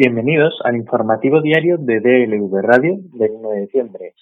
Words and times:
Bienvenidos 0.00 0.58
al 0.64 0.76
informativo 0.76 1.42
diario 1.42 1.76
de 1.76 2.00
DLV 2.00 2.62
Radio 2.62 2.96
del 3.12 3.32
1 3.32 3.50
de 3.50 3.60
diciembre. 3.60 4.14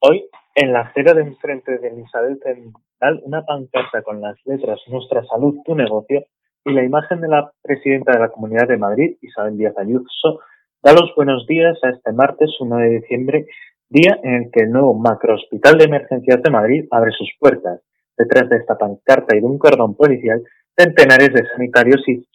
Hoy, 0.00 0.28
en 0.54 0.74
la 0.74 0.80
acera 0.80 1.14
de 1.14 1.22
enfrente 1.22 1.78
de 1.78 1.98
Isabel 1.98 2.38
Central, 2.42 3.22
una 3.24 3.42
pancarta 3.42 4.02
con 4.02 4.20
las 4.20 4.36
letras 4.44 4.78
Nuestra 4.88 5.24
Salud, 5.24 5.56
Tu 5.64 5.74
Negocio 5.74 6.26
y 6.66 6.74
la 6.74 6.84
imagen 6.84 7.22
de 7.22 7.28
la 7.28 7.50
presidenta 7.62 8.12
de 8.12 8.18
la 8.18 8.28
Comunidad 8.28 8.68
de 8.68 8.76
Madrid, 8.76 9.16
Isabel 9.22 9.56
Díaz 9.56 9.72
Ayuso, 9.78 10.40
da 10.82 10.92
los 10.92 11.14
buenos 11.16 11.46
días 11.46 11.78
a 11.84 11.88
este 11.88 12.12
martes 12.12 12.50
1 12.60 12.76
de 12.76 12.88
diciembre, 13.00 13.46
día 13.88 14.18
en 14.22 14.34
el 14.34 14.50
que 14.50 14.64
el 14.64 14.72
nuevo 14.72 14.92
macrohospital 14.92 15.78
de 15.78 15.84
emergencias 15.84 16.42
de 16.42 16.50
Madrid 16.50 16.84
abre 16.90 17.12
sus 17.12 17.30
puertas. 17.40 17.80
Detrás 18.18 18.50
de 18.50 18.58
esta 18.58 18.76
pancarta 18.76 19.34
y 19.34 19.40
de 19.40 19.46
un 19.46 19.56
cordón 19.56 19.94
policial, 19.94 20.42
centenares 20.76 21.32
de 21.32 21.48
sanitarios 21.48 22.06
y 22.08 22.28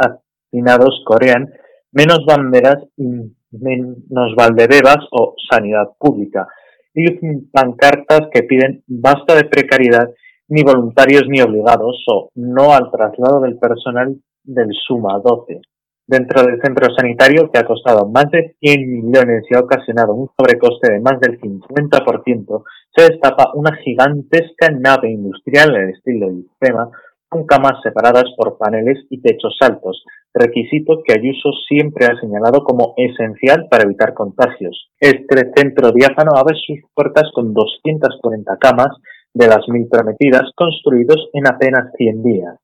afinados 0.00 1.00
corean 1.06 1.48
menos 1.94 2.24
banderas 2.26 2.84
y 2.96 3.32
menos 3.52 4.34
valdebebas 4.36 4.98
o 5.12 5.34
sanidad 5.48 5.90
pública, 5.98 6.46
y 6.92 7.10
pancartas 7.52 8.28
que 8.32 8.42
piden 8.42 8.82
basta 8.86 9.34
de 9.34 9.44
precariedad, 9.44 10.10
ni 10.48 10.62
voluntarios 10.62 11.24
ni 11.28 11.40
obligados, 11.40 12.04
o 12.08 12.30
no 12.34 12.72
al 12.72 12.90
traslado 12.90 13.40
del 13.40 13.58
personal 13.58 14.16
del 14.42 14.68
SUMA 14.86 15.20
12. 15.24 15.60
Dentro 16.06 16.42
del 16.42 16.60
centro 16.60 16.94
sanitario, 16.94 17.50
que 17.50 17.58
ha 17.58 17.64
costado 17.64 18.06
más 18.06 18.30
de 18.30 18.54
100 18.60 18.92
millones 18.92 19.44
y 19.48 19.54
ha 19.54 19.60
ocasionado 19.60 20.12
un 20.12 20.28
sobrecoste 20.36 20.92
de 20.92 21.00
más 21.00 21.18
del 21.18 21.40
50%, 21.40 22.62
se 22.94 23.10
destapa 23.10 23.52
una 23.54 23.74
gigantesca 23.76 24.68
nave 24.70 25.10
industrial 25.10 25.74
en 25.76 25.90
estilo 25.90 26.28
sistema 26.28 26.90
con 27.34 27.46
camas 27.46 27.82
separadas 27.82 28.30
por 28.36 28.56
paneles 28.58 28.96
y 29.10 29.20
techos 29.20 29.56
altos, 29.60 30.04
requisito 30.32 31.02
que 31.04 31.14
Ayuso 31.14 31.50
siempre 31.66 32.06
ha 32.06 32.14
señalado 32.20 32.62
como 32.62 32.94
esencial 32.96 33.66
para 33.68 33.82
evitar 33.82 34.14
contagios. 34.14 34.88
Este 35.00 35.50
centro 35.56 35.90
diáfano 35.90 36.30
abre 36.36 36.54
sus 36.64 36.78
puertas 36.94 37.24
con 37.34 37.52
240 37.52 38.56
camas 38.58 38.94
de 39.32 39.48
las 39.48 39.68
mil 39.68 39.88
prometidas, 39.90 40.52
construidos 40.54 41.28
en 41.32 41.48
apenas 41.48 41.90
100 41.96 42.22
días. 42.22 42.54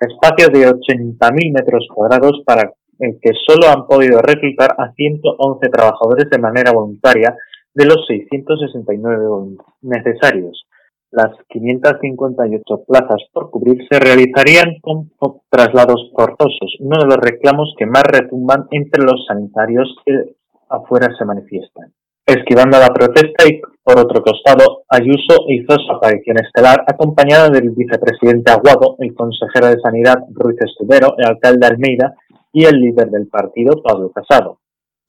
Espacio 0.00 0.48
de 0.48 0.66
80.000 0.66 1.52
metros 1.54 1.86
cuadrados 1.94 2.42
para 2.44 2.72
el 2.98 3.18
que 3.22 3.30
solo 3.46 3.68
han 3.68 3.86
podido 3.86 4.20
reclutar 4.20 4.74
a 4.78 4.92
111 4.94 5.68
trabajadores 5.68 6.28
de 6.28 6.38
manera 6.38 6.72
voluntaria 6.72 7.36
de 7.72 7.84
los 7.84 8.04
669 8.08 9.56
necesarios. 9.82 10.67
Las 11.10 11.30
558 11.48 12.84
plazas 12.86 13.22
por 13.32 13.50
cubrir 13.50 13.78
se 13.90 13.98
realizarían 13.98 14.76
con 14.82 15.10
traslados 15.48 16.10
forzosos, 16.14 16.76
uno 16.80 17.00
de 17.00 17.06
los 17.06 17.16
reclamos 17.16 17.74
que 17.78 17.86
más 17.86 18.02
retumban 18.02 18.66
entre 18.70 19.02
los 19.02 19.24
sanitarios 19.26 19.88
que 20.04 20.36
afuera 20.68 21.08
se 21.18 21.24
manifiestan. 21.24 21.92
Esquivando 22.26 22.78
la 22.78 22.92
protesta 22.92 23.48
y, 23.48 23.58
por 23.82 23.98
otro 23.98 24.22
costado, 24.22 24.82
Ayuso 24.90 25.46
hizo 25.48 25.76
su 25.78 25.92
aparición 25.92 26.36
estelar 26.44 26.84
acompañada 26.86 27.48
del 27.48 27.70
vicepresidente 27.70 28.52
Aguado, 28.52 28.96
el 28.98 29.14
consejero 29.14 29.68
de 29.68 29.80
Sanidad 29.80 30.18
Ruiz 30.34 30.58
Estudero, 30.60 31.14
el 31.16 31.24
alcalde 31.24 31.66
Almeida 31.66 32.14
y 32.52 32.66
el 32.66 32.78
líder 32.78 33.08
del 33.08 33.28
partido 33.28 33.82
Pablo 33.82 34.10
Casado. 34.10 34.58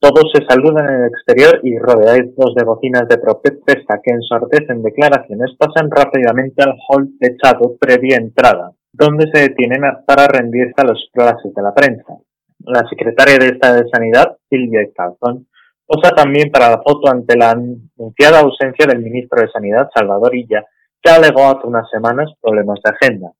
Todos 0.00 0.32
se 0.32 0.42
saludan 0.48 0.88
en 0.88 1.00
el 1.02 1.10
exterior 1.10 1.60
y 1.62 1.78
rodeados 1.78 2.54
de 2.56 2.64
bocinas 2.64 3.06
de 3.06 3.18
protesta 3.18 4.00
que 4.02 4.14
ensordecen 4.14 4.82
declaraciones 4.82 5.54
pasan 5.58 5.90
rápidamente 5.90 6.62
al 6.62 6.72
hall 6.88 7.10
techado 7.20 7.76
previa 7.78 8.16
entrada, 8.16 8.72
donde 8.94 9.30
se 9.30 9.50
detienen 9.50 9.82
para 10.06 10.26
rendirse 10.26 10.72
a 10.78 10.84
los 10.84 11.06
clases 11.12 11.52
de 11.54 11.62
la 11.62 11.74
prensa. 11.74 12.14
La 12.60 12.88
secretaria 12.88 13.36
de 13.36 13.48
Estado 13.48 13.82
de 13.82 13.90
Sanidad, 13.90 14.38
Silvia 14.48 14.88
Calzón, 14.96 15.48
posa 15.86 16.14
también 16.14 16.50
para 16.50 16.70
la 16.70 16.82
foto 16.82 17.10
ante 17.10 17.36
la 17.36 17.50
anunciada 17.50 18.40
ausencia 18.40 18.86
del 18.86 19.02
ministro 19.02 19.42
de 19.42 19.50
Sanidad, 19.50 19.90
Salvador 19.94 20.34
Illa, 20.34 20.64
que 21.02 21.10
alegó 21.10 21.44
hace 21.44 21.66
unas 21.66 21.90
semanas 21.90 22.32
problemas 22.40 22.80
de 22.82 22.90
agenda. 22.90 23.32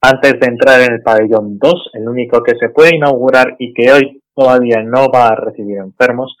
Antes 0.00 0.40
de 0.40 0.46
entrar 0.46 0.80
en 0.80 0.94
el 0.94 1.02
pabellón 1.02 1.58
2, 1.58 1.90
el 1.94 2.08
único 2.08 2.42
que 2.42 2.54
se 2.58 2.70
puede 2.70 2.96
inaugurar 2.96 3.56
y 3.58 3.74
que 3.74 3.92
hoy 3.92 4.22
todavía 4.38 4.84
no 4.84 5.10
va 5.10 5.28
a 5.28 5.34
recibir 5.34 5.78
enfermos, 5.78 6.36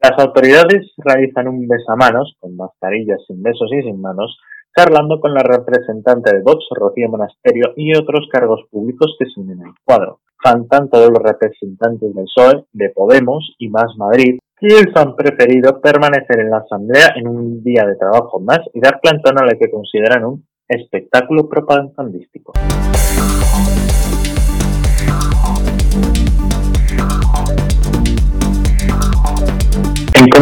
las 0.00 0.18
autoridades 0.18 0.92
realizan 0.98 1.48
un 1.48 1.68
besamanos, 1.68 2.36
con 2.40 2.56
mascarillas 2.56 3.20
sin 3.26 3.42
besos 3.42 3.70
y 3.72 3.82
sin 3.82 4.00
manos, 4.00 4.38
charlando 4.76 5.20
con 5.20 5.32
la 5.32 5.42
representante 5.42 6.34
de 6.34 6.42
Vox, 6.42 6.64
Rocío 6.74 7.08
Monasterio, 7.08 7.72
y 7.76 7.96
otros 7.96 8.28
cargos 8.30 8.64
públicos 8.70 9.16
que 9.18 9.26
se 9.26 9.40
unen 9.40 9.62
al 9.62 9.74
cuadro. 9.84 10.20
Faltan 10.42 10.90
todos 10.90 11.08
los 11.08 11.22
representantes 11.22 12.14
del 12.14 12.24
PSOE, 12.24 12.64
de 12.72 12.90
Podemos 12.90 13.54
y 13.58 13.68
Más 13.68 13.96
Madrid, 13.96 14.38
quienes 14.56 14.94
han 14.94 15.16
preferido 15.16 15.80
permanecer 15.80 16.40
en 16.40 16.50
la 16.50 16.58
Asamblea 16.58 17.14
en 17.16 17.28
un 17.28 17.62
día 17.62 17.84
de 17.86 17.96
trabajo 17.96 18.40
más 18.40 18.60
y 18.72 18.80
dar 18.80 19.00
plantón 19.00 19.38
a 19.38 19.44
lo 19.44 19.58
que 19.58 19.70
consideran 19.70 20.24
un 20.24 20.46
espectáculo 20.68 21.48
propagandístico. 21.48 22.52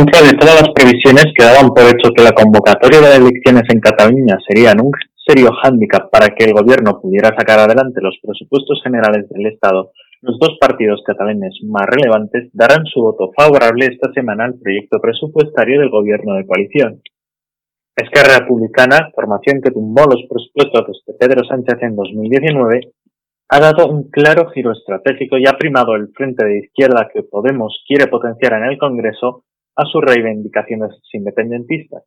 Contra 0.03 0.21
de 0.27 0.35
todas 0.35 0.61
las 0.61 0.75
previsiones 0.75 1.27
que 1.31 1.45
daban 1.45 1.71
por 1.71 1.85
hecho 1.85 2.11
que 2.11 2.25
la 2.25 2.35
convocatoria 2.35 2.99
de 2.99 3.23
elecciones 3.23 3.63
en 3.71 3.79
Cataluña 3.79 4.37
sería 4.49 4.75
un 4.75 4.91
serio 5.15 5.51
hándicap 5.63 6.11
para 6.11 6.35
que 6.35 6.43
el 6.43 6.55
gobierno 6.55 7.01
pudiera 7.01 7.31
sacar 7.39 7.61
adelante 7.61 8.03
los 8.03 8.19
presupuestos 8.21 8.83
generales 8.83 9.29
del 9.29 9.47
Estado, 9.47 9.93
los 10.23 10.41
dos 10.41 10.59
partidos 10.61 11.05
catalanes 11.07 11.55
más 11.71 11.87
relevantes 11.87 12.51
darán 12.53 12.85
su 12.87 13.01
voto 13.01 13.31
favorable 13.37 13.87
esta 13.87 14.13
semana 14.13 14.47
al 14.47 14.59
proyecto 14.59 14.99
presupuestario 14.99 15.79
del 15.79 15.91
gobierno 15.91 16.35
de 16.35 16.47
coalición. 16.47 17.01
Esquerra 17.95 18.41
Republicana, 18.41 19.13
formación 19.15 19.61
que 19.63 19.71
tumbó 19.71 20.03
los 20.03 20.27
presupuestos 20.29 21.05
de 21.07 21.15
Pedro 21.15 21.45
Sánchez 21.45 21.79
en 21.81 21.95
2019, 21.95 22.91
ha 23.51 23.61
dado 23.61 23.87
un 23.87 24.11
claro 24.11 24.51
giro 24.51 24.73
estratégico 24.73 25.39
y 25.39 25.47
ha 25.47 25.53
primado 25.53 25.95
el 25.95 26.09
frente 26.09 26.45
de 26.45 26.59
izquierda 26.59 27.09
que 27.15 27.23
Podemos 27.23 27.85
quiere 27.87 28.09
potenciar 28.09 28.55
en 28.55 28.65
el 28.65 28.79
Congreso 28.79 29.45
a 29.77 29.85
sus 29.85 30.03
reivindicaciones 30.03 30.91
independentistas. 31.13 32.05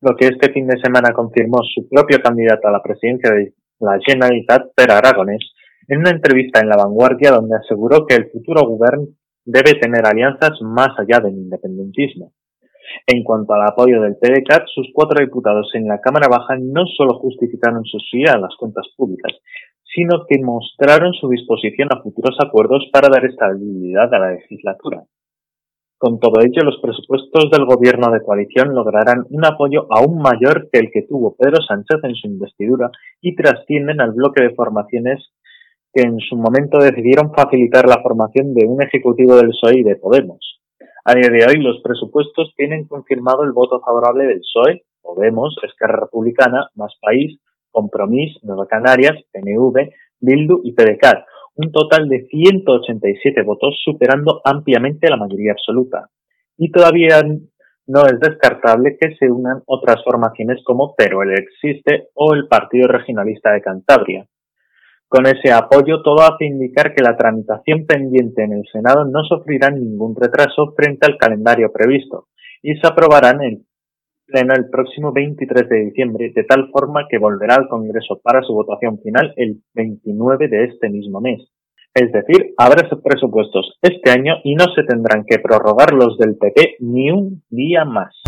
Lo 0.00 0.14
que 0.14 0.26
este 0.26 0.52
fin 0.52 0.66
de 0.66 0.78
semana 0.78 1.12
confirmó 1.14 1.58
su 1.62 1.88
propio 1.88 2.20
candidato 2.20 2.68
a 2.68 2.72
la 2.72 2.82
presidencia 2.82 3.30
de 3.30 3.54
la 3.80 3.98
Generalitat, 4.04 4.72
Per 4.74 4.90
Aragonés, 4.90 5.40
en 5.88 5.98
una 5.98 6.10
entrevista 6.10 6.60
en 6.60 6.68
La 6.68 6.76
Vanguardia 6.76 7.30
donde 7.30 7.56
aseguró 7.56 8.06
que 8.06 8.16
el 8.16 8.30
futuro 8.30 8.66
gobierno 8.66 9.06
debe 9.44 9.74
tener 9.80 10.04
alianzas 10.06 10.60
más 10.60 10.90
allá 10.98 11.20
del 11.20 11.34
independentismo. 11.34 12.32
En 13.06 13.24
cuanto 13.24 13.52
al 13.54 13.66
apoyo 13.66 14.00
del 14.00 14.16
PDCAT, 14.16 14.66
sus 14.74 14.88
cuatro 14.92 15.24
diputados 15.24 15.70
en 15.74 15.88
la 15.88 16.00
Cámara 16.00 16.28
Baja 16.28 16.56
no 16.60 16.86
solo 16.86 17.18
justificaron 17.18 17.84
su 17.84 17.98
subida 17.98 18.34
a 18.34 18.38
las 18.38 18.54
cuentas 18.56 18.86
públicas, 18.96 19.32
sino 19.82 20.24
que 20.28 20.38
mostraron 20.42 21.12
su 21.14 21.28
disposición 21.28 21.88
a 21.90 22.02
futuros 22.02 22.36
acuerdos 22.40 22.88
para 22.92 23.08
dar 23.08 23.24
estabilidad 23.24 24.12
a 24.12 24.18
la 24.18 24.32
legislatura. 24.32 25.04
Con 25.98 26.20
todo 26.20 26.40
ello, 26.40 26.62
los 26.62 26.78
presupuestos 26.82 27.50
del 27.50 27.64
gobierno 27.64 28.12
de 28.12 28.20
coalición 28.20 28.74
lograrán 28.74 29.24
un 29.30 29.46
apoyo 29.46 29.86
aún 29.88 30.18
mayor 30.20 30.68
que 30.70 30.78
el 30.78 30.90
que 30.92 31.06
tuvo 31.08 31.34
Pedro 31.36 31.56
Sánchez 31.66 32.00
en 32.02 32.14
su 32.14 32.28
investidura 32.28 32.90
y 33.22 33.34
trascienden 33.34 34.02
al 34.02 34.12
bloque 34.12 34.42
de 34.42 34.54
formaciones 34.54 35.32
que 35.94 36.02
en 36.02 36.18
su 36.18 36.36
momento 36.36 36.76
decidieron 36.78 37.32
facilitar 37.32 37.88
la 37.88 38.02
formación 38.02 38.52
de 38.52 38.66
un 38.66 38.82
ejecutivo 38.82 39.36
del 39.36 39.48
PSOE 39.48 39.78
y 39.78 39.82
de 39.84 39.96
Podemos. 39.96 40.60
A 41.06 41.14
día 41.14 41.30
de 41.30 41.46
hoy, 41.46 41.62
los 41.62 41.80
presupuestos 41.82 42.52
tienen 42.56 42.86
confirmado 42.86 43.44
el 43.44 43.52
voto 43.52 43.80
favorable 43.80 44.24
del 44.26 44.40
PSOE, 44.40 44.82
Podemos, 45.00 45.56
Esquerra 45.62 46.00
Republicana, 46.00 46.68
Más 46.74 46.92
País, 47.00 47.40
Compromís, 47.70 48.36
Nueva 48.42 48.66
Canarias, 48.66 49.14
PNV, 49.32 49.88
Bildu 50.20 50.60
y 50.62 50.72
PDCAT, 50.72 51.24
un 51.56 51.72
total 51.72 52.08
de 52.08 52.26
187 52.26 53.42
votos, 53.42 53.80
superando 53.84 54.40
ampliamente 54.44 55.08
la 55.08 55.16
mayoría 55.16 55.52
absoluta. 55.52 56.08
Y 56.56 56.70
todavía 56.70 57.22
no 57.86 58.06
es 58.06 58.18
descartable 58.20 58.96
que 59.00 59.14
se 59.16 59.30
unan 59.30 59.62
otras 59.66 60.02
formaciones 60.04 60.62
como 60.64 60.94
Teruel 60.96 61.32
Existe 61.32 62.08
o 62.14 62.34
el 62.34 62.48
Partido 62.48 62.88
Regionalista 62.88 63.52
de 63.52 63.62
Cantabria. 63.62 64.26
Con 65.08 65.26
ese 65.26 65.52
apoyo, 65.52 66.02
todo 66.02 66.22
hace 66.22 66.46
indicar 66.46 66.92
que 66.92 67.02
la 67.02 67.16
tramitación 67.16 67.86
pendiente 67.86 68.42
en 68.42 68.54
el 68.54 68.64
Senado 68.72 69.04
no 69.04 69.22
sufrirá 69.22 69.70
ningún 69.70 70.16
retraso 70.16 70.74
frente 70.76 71.06
al 71.06 71.16
calendario 71.16 71.72
previsto 71.72 72.26
y 72.60 72.74
se 72.74 72.86
aprobará 72.86 73.30
en 73.30 73.42
el 73.42 73.66
Pleno 74.26 74.54
el 74.54 74.68
próximo 74.70 75.12
23 75.12 75.68
de 75.68 75.84
diciembre, 75.84 76.32
de 76.34 76.42
tal 76.42 76.68
forma 76.72 77.06
que 77.08 77.16
volverá 77.16 77.54
al 77.54 77.68
Congreso 77.68 78.20
para 78.22 78.42
su 78.42 78.54
votación 78.54 78.98
final 79.00 79.32
el 79.36 79.62
29 79.74 80.48
de 80.48 80.64
este 80.64 80.88
mismo 80.90 81.20
mes. 81.20 81.40
Es 81.94 82.10
decir, 82.10 82.52
habrá 82.58 82.88
presupuestos 83.02 83.78
este 83.80 84.10
año 84.10 84.34
y 84.42 84.56
no 84.56 84.64
se 84.74 84.82
tendrán 84.82 85.24
que 85.24 85.38
prorrogar 85.38 85.92
los 85.92 86.18
del 86.18 86.36
PP 86.36 86.76
ni 86.80 87.10
un 87.12 87.44
día 87.50 87.84
más. 87.84 88.20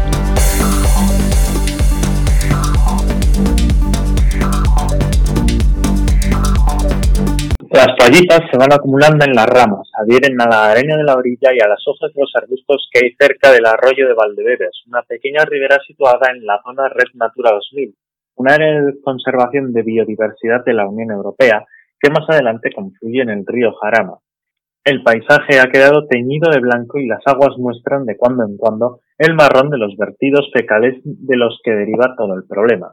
Las 7.89 7.97
toallitas 7.97 8.41
se 8.53 8.59
van 8.59 8.71
acumulando 8.71 9.25
en 9.25 9.33
las 9.33 9.47
ramas, 9.47 9.91
adhieren 9.97 10.39
a 10.43 10.47
la 10.47 10.73
arena 10.73 10.99
de 10.99 11.05
la 11.05 11.17
orilla 11.17 11.55
y 11.55 11.61
a 11.65 11.69
las 11.69 11.81
hojas 11.87 12.13
de 12.13 12.21
los 12.21 12.31
arbustos 12.35 12.87
que 12.93 13.01
hay 13.03 13.17
cerca 13.19 13.51
del 13.51 13.65
arroyo 13.65 14.07
de 14.07 14.13
Valdebebes, 14.13 14.85
una 14.89 15.01
pequeña 15.01 15.47
ribera 15.47 15.79
situada 15.87 16.31
en 16.31 16.45
la 16.45 16.61
zona 16.63 16.91
Red 16.91 17.15
Natura 17.15 17.53
2000, 17.53 17.95
un 18.37 18.51
área 18.51 18.83
de 18.83 19.01
conservación 19.01 19.73
de 19.73 19.81
biodiversidad 19.85 20.67
de 20.67 20.75
la 20.75 20.87
Unión 20.87 21.13
Europea 21.13 21.65
que 21.99 22.11
más 22.11 22.29
adelante 22.29 22.73
confluye 22.75 23.23
en 23.23 23.31
el 23.31 23.47
río 23.47 23.73
Jarama. 23.81 24.19
El 24.85 25.03
paisaje 25.03 25.59
ha 25.59 25.71
quedado 25.73 26.07
teñido 26.09 26.51
de 26.51 26.61
blanco 26.61 26.99
y 26.99 27.07
las 27.07 27.23
aguas 27.25 27.57
muestran 27.57 28.05
de 28.05 28.19
cuando 28.19 28.45
en 28.45 28.59
cuando 28.59 29.01
el 29.17 29.35
marrón 29.35 29.71
de 29.71 29.79
los 29.79 29.97
vertidos 29.97 30.51
fecales 30.53 31.01
de 31.05 31.37
los 31.39 31.59
que 31.65 31.71
deriva 31.71 32.15
todo 32.19 32.35
el 32.35 32.45
problema. 32.47 32.93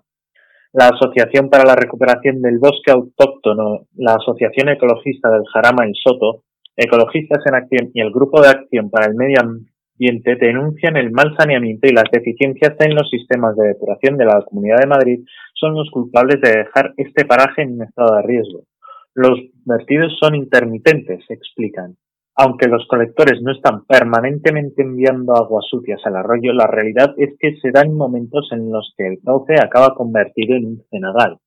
La 0.78 0.90
Asociación 0.90 1.50
para 1.50 1.64
la 1.64 1.78
Recuperación 1.78 2.42
del 2.42 2.60
Bosque 2.60 2.92
Autóctono, 2.92 3.88
la 3.96 4.16
Asociación 4.16 4.68
Ecologista 4.68 5.30
del 5.30 5.46
Jarama 5.54 5.88
y 5.88 5.94
Soto, 5.94 6.44
Ecologistas 6.76 7.40
en 7.46 7.56
Acción 7.56 7.92
y 7.94 8.02
el 8.02 8.12
Grupo 8.12 8.42
de 8.42 8.50
Acción 8.50 8.90
para 8.90 9.06
el 9.06 9.16
Medio 9.16 9.40
Ambiente 9.40 10.36
denuncian 10.36 10.98
el 10.98 11.12
mal 11.12 11.34
saneamiento 11.38 11.88
y 11.88 11.94
las 11.94 12.12
deficiencias 12.12 12.76
en 12.82 12.94
los 12.94 13.10
sistemas 13.10 13.56
de 13.56 13.70
depuración 13.70 14.18
de 14.18 14.26
la 14.26 14.42
Comunidad 14.42 14.80
de 14.82 14.88
Madrid 14.88 15.20
son 15.54 15.76
los 15.76 15.90
culpables 15.92 16.42
de 16.42 16.64
dejar 16.64 16.94
este 16.98 17.24
paraje 17.24 17.62
en 17.62 17.76
un 17.76 17.84
estado 17.84 18.18
de 18.18 18.24
riesgo. 18.24 18.64
Los 19.14 19.40
vertidos 19.64 20.18
son 20.20 20.36
intermitentes, 20.36 21.24
explican. 21.30 21.96
Aunque 22.38 22.68
los 22.68 22.86
colectores 22.88 23.42
no 23.42 23.54
están 23.54 23.86
permanentemente 23.86 24.82
enviando 24.82 25.36
aguas 25.36 25.66
sucias 25.70 26.02
al 26.06 26.18
arroyo, 26.18 26.52
la 26.52 26.68
realidad 26.68 27.14
es 27.18 27.36
que 27.40 27.56
se 27.62 27.72
dan 27.72 27.94
momentos 27.94 28.50
en 28.52 28.70
los 28.72 28.94
que 28.98 29.08
el 29.08 29.20
cauce 29.24 29.54
acaba 29.56 29.96
convertido 29.96 30.56
en 30.58 30.66
un 30.66 30.84
cenadal. 30.90 31.38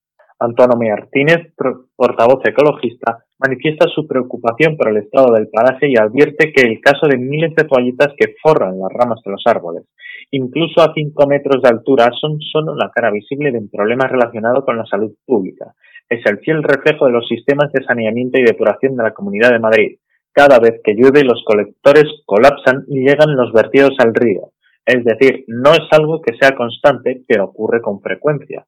Antonio 0.41 0.79
Martínez, 0.79 1.53
portavoz 1.97 2.41
ecologista, 2.45 3.25
manifiesta 3.39 3.87
su 3.93 4.07
preocupación 4.07 4.77
por 4.77 4.89
el 4.89 4.99
estado 4.99 5.35
del 5.35 5.49
paraje 5.49 5.89
y 5.91 5.99
advierte 5.99 6.53
que 6.53 6.63
el 6.63 6.81
caso 6.81 7.07
de 7.07 7.19
miles 7.19 7.55
de 7.55 7.65
toallitas 7.65 8.15
que 8.17 8.35
forran 8.41 8.79
las 8.79 8.93
ramas 8.93 9.21
de 9.25 9.33
los 9.33 9.43
árboles, 9.47 9.85
incluso 10.31 10.81
a 10.81 10.95
5 10.95 11.27
metros 11.27 11.61
de 11.61 11.69
altura, 11.69 12.09
son 12.19 12.41
solo 12.41 12.75
la 12.77 12.91
cara 12.95 13.11
visible 13.11 13.51
de 13.51 13.59
un 13.59 13.69
problema 13.69 14.07
relacionado 14.07 14.65
con 14.65 14.79
la 14.79 14.87
salud 14.87 15.13
pública, 15.27 15.75
es 16.09 16.25
el 16.25 16.39
fiel 16.39 16.63
reflejo 16.63 17.07
de 17.07 17.13
los 17.13 17.27
sistemas 17.29 17.71
de 17.73 17.85
saneamiento 17.85 18.39
y 18.39 18.45
depuración 18.45 18.97
de 18.97 19.03
la 19.03 19.13
Comunidad 19.13 19.51
de 19.51 19.59
Madrid. 19.59 19.99
Cada 20.39 20.61
vez 20.61 20.81
que 20.85 20.95
llueve 20.95 21.25
los 21.25 21.43
colectores 21.45 22.05
colapsan 22.25 22.85
y 22.87 23.01
llegan 23.01 23.35
los 23.35 23.53
vertidos 23.53 23.97
al 23.99 24.15
río. 24.15 24.53
Es 24.87 25.05
decir, 25.05 25.43
no 25.49 25.73
es 25.73 25.83
algo 25.91 26.23
que 26.23 26.37
sea 26.37 26.55
constante, 26.55 27.25
pero 27.27 27.47
ocurre 27.47 27.83
con 27.83 28.01
frecuencia. 28.01 28.65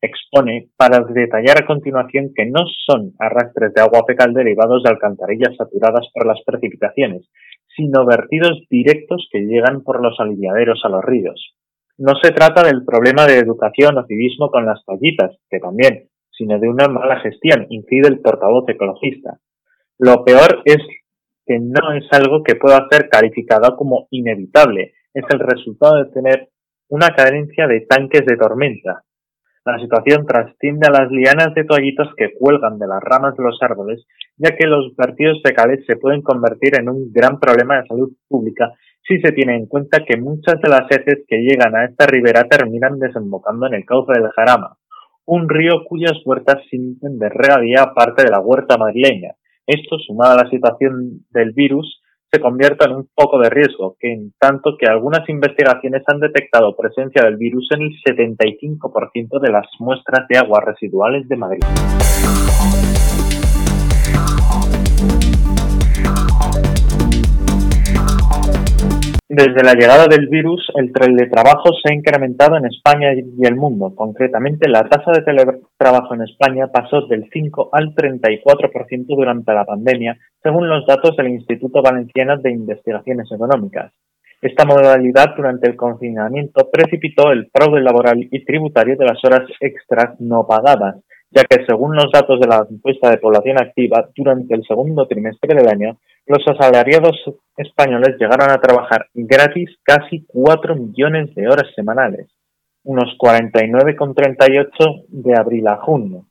Expone 0.00 0.70
para 0.76 1.04
detallar 1.04 1.62
a 1.62 1.66
continuación 1.66 2.32
que 2.34 2.46
no 2.46 2.64
son 2.86 3.12
arrastres 3.20 3.72
de 3.72 3.82
agua 3.82 4.02
fecal 4.04 4.34
derivados 4.34 4.82
de 4.82 4.90
alcantarillas 4.90 5.54
saturadas 5.56 6.08
por 6.12 6.26
las 6.26 6.42
precipitaciones, 6.44 7.30
sino 7.76 8.04
vertidos 8.04 8.64
directos 8.68 9.28
que 9.30 9.42
llegan 9.42 9.84
por 9.84 10.02
los 10.02 10.18
aliviaderos 10.18 10.80
a 10.82 10.88
los 10.88 11.04
ríos. 11.04 11.54
No 11.98 12.14
se 12.20 12.32
trata 12.32 12.64
del 12.64 12.84
problema 12.84 13.26
de 13.26 13.38
educación 13.38 13.96
o 13.96 14.06
civismo 14.06 14.50
con 14.50 14.66
las 14.66 14.84
tallitas, 14.84 15.38
que 15.48 15.60
también, 15.60 16.08
sino 16.32 16.58
de 16.58 16.68
una 16.68 16.88
mala 16.88 17.20
gestión, 17.20 17.66
incide 17.68 18.08
el 18.08 18.18
portavoz 18.18 18.68
ecologista. 18.68 19.38
Lo 19.98 20.24
peor 20.24 20.62
es 20.64 20.78
que 21.46 21.58
no 21.60 21.92
es 21.92 22.04
algo 22.12 22.42
que 22.42 22.56
pueda 22.56 22.86
ser 22.90 23.08
calificado 23.08 23.76
como 23.76 24.08
inevitable, 24.10 24.92
es 25.14 25.24
el 25.30 25.40
resultado 25.40 25.96
de 25.96 26.10
tener 26.10 26.48
una 26.88 27.08
carencia 27.16 27.66
de 27.66 27.80
tanques 27.88 28.26
de 28.26 28.36
tormenta. 28.36 29.02
La 29.64 29.78
situación 29.80 30.26
trasciende 30.26 30.86
a 30.86 30.92
las 30.92 31.10
lianas 31.10 31.52
de 31.54 31.64
toallitos 31.64 32.08
que 32.16 32.34
cuelgan 32.38 32.78
de 32.78 32.86
las 32.86 33.02
ramas 33.02 33.36
de 33.36 33.42
los 33.42 33.58
árboles, 33.62 34.06
ya 34.36 34.54
que 34.56 34.66
los 34.66 34.94
vertidos 34.96 35.40
fecales 35.42 35.84
se 35.86 35.96
pueden 35.96 36.22
convertir 36.22 36.78
en 36.78 36.88
un 36.88 37.12
gran 37.12 37.40
problema 37.40 37.80
de 37.80 37.88
salud 37.88 38.12
pública 38.28 38.74
si 39.06 39.20
se 39.20 39.32
tiene 39.32 39.56
en 39.56 39.66
cuenta 39.66 40.04
que 40.04 40.20
muchas 40.20 40.60
de 40.60 40.68
las 40.68 40.90
heces 40.90 41.24
que 41.28 41.38
llegan 41.38 41.74
a 41.76 41.84
esta 41.84 42.06
ribera 42.06 42.44
terminan 42.44 42.98
desembocando 42.98 43.66
en 43.66 43.74
el 43.74 43.84
cauce 43.84 44.12
del 44.12 44.30
Jarama, 44.30 44.76
un 45.24 45.48
río 45.48 45.84
cuyas 45.88 46.18
huertas 46.24 46.62
sirven 46.70 47.18
de 47.18 47.28
regadía 47.28 47.92
parte 47.94 48.24
de 48.24 48.30
la 48.30 48.40
huerta 48.40 48.76
madrileña. 48.76 49.34
Esto, 49.66 49.98
sumado 49.98 50.38
a 50.38 50.44
la 50.44 50.50
situación 50.50 51.26
del 51.30 51.50
virus, 51.52 52.00
se 52.30 52.40
convierte 52.40 52.84
en 52.84 52.92
un 52.92 53.08
foco 53.16 53.40
de 53.40 53.50
riesgo, 53.50 53.96
que 53.98 54.12
en 54.12 54.32
tanto 54.38 54.76
que 54.78 54.86
algunas 54.86 55.28
investigaciones 55.28 56.04
han 56.06 56.20
detectado 56.20 56.76
presencia 56.76 57.24
del 57.24 57.36
virus 57.36 57.68
en 57.72 57.82
el 57.82 57.90
75% 58.04 59.40
de 59.40 59.50
las 59.50 59.66
muestras 59.80 60.28
de 60.28 60.38
aguas 60.38 60.64
residuales 60.64 61.28
de 61.28 61.36
Madrid. 61.36 61.64
Desde 69.28 69.64
la 69.64 69.74
llegada 69.74 70.06
del 70.06 70.28
virus, 70.28 70.70
el 70.76 70.92
teletrabajo 70.92 71.70
se 71.82 71.90
ha 71.90 71.94
incrementado 71.96 72.56
en 72.58 72.66
España 72.66 73.12
y 73.12 73.44
el 73.44 73.56
mundo. 73.56 73.92
Concretamente, 73.92 74.68
la 74.68 74.88
tasa 74.88 75.10
de 75.10 75.22
teletrabajo 75.22 76.14
en 76.14 76.22
España 76.22 76.68
pasó 76.72 77.08
del 77.08 77.28
5 77.32 77.70
al 77.72 77.92
34% 77.92 79.04
durante 79.08 79.52
la 79.52 79.64
pandemia, 79.64 80.16
según 80.40 80.68
los 80.68 80.86
datos 80.86 81.16
del 81.16 81.30
Instituto 81.30 81.82
Valenciano 81.82 82.36
de 82.38 82.52
Investigaciones 82.52 83.26
Económicas. 83.32 83.92
Esta 84.40 84.64
modalidad 84.64 85.34
durante 85.36 85.68
el 85.68 85.74
confinamiento 85.74 86.70
precipitó 86.70 87.32
el 87.32 87.50
fraude 87.52 87.80
laboral 87.80 88.28
y 88.30 88.44
tributario 88.44 88.96
de 88.96 89.06
las 89.06 89.18
horas 89.24 89.48
extras 89.58 90.20
no 90.20 90.46
pagadas, 90.46 91.02
ya 91.32 91.42
que 91.42 91.64
según 91.66 91.96
los 91.96 92.12
datos 92.12 92.38
de 92.38 92.46
la 92.46 92.64
encuesta 92.70 93.10
de 93.10 93.18
población 93.18 93.58
activa, 93.58 94.08
durante 94.14 94.54
el 94.54 94.62
segundo 94.64 95.08
trimestre 95.08 95.52
del 95.52 95.68
año, 95.68 95.98
los 96.26 96.46
asalariados 96.46 97.16
españoles 97.56 98.16
llegaron 98.18 98.50
a 98.50 98.60
trabajar 98.60 99.06
gratis 99.14 99.70
casi 99.82 100.24
4 100.26 100.74
millones 100.76 101.34
de 101.34 101.48
horas 101.48 101.68
semanales, 101.74 102.28
unos 102.84 103.16
49,38 103.18 105.04
de 105.08 105.34
abril 105.38 105.68
a 105.68 105.76
junio. 105.76 106.26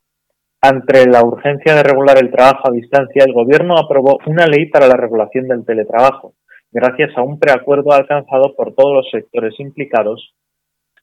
Ante 0.60 1.06
la 1.06 1.24
urgencia 1.24 1.74
de 1.74 1.82
regular 1.82 2.18
el 2.18 2.30
trabajo 2.30 2.68
a 2.68 2.72
distancia, 2.72 3.24
el 3.24 3.32
Gobierno 3.32 3.74
aprobó 3.76 4.18
una 4.26 4.46
ley 4.46 4.66
para 4.66 4.88
la 4.88 4.96
regulación 4.96 5.48
del 5.48 5.64
teletrabajo, 5.64 6.34
gracias 6.70 7.16
a 7.16 7.22
un 7.22 7.38
preacuerdo 7.38 7.92
alcanzado 7.92 8.54
por 8.56 8.74
todos 8.74 8.94
los 8.94 9.10
sectores 9.10 9.54
implicados 9.58 10.34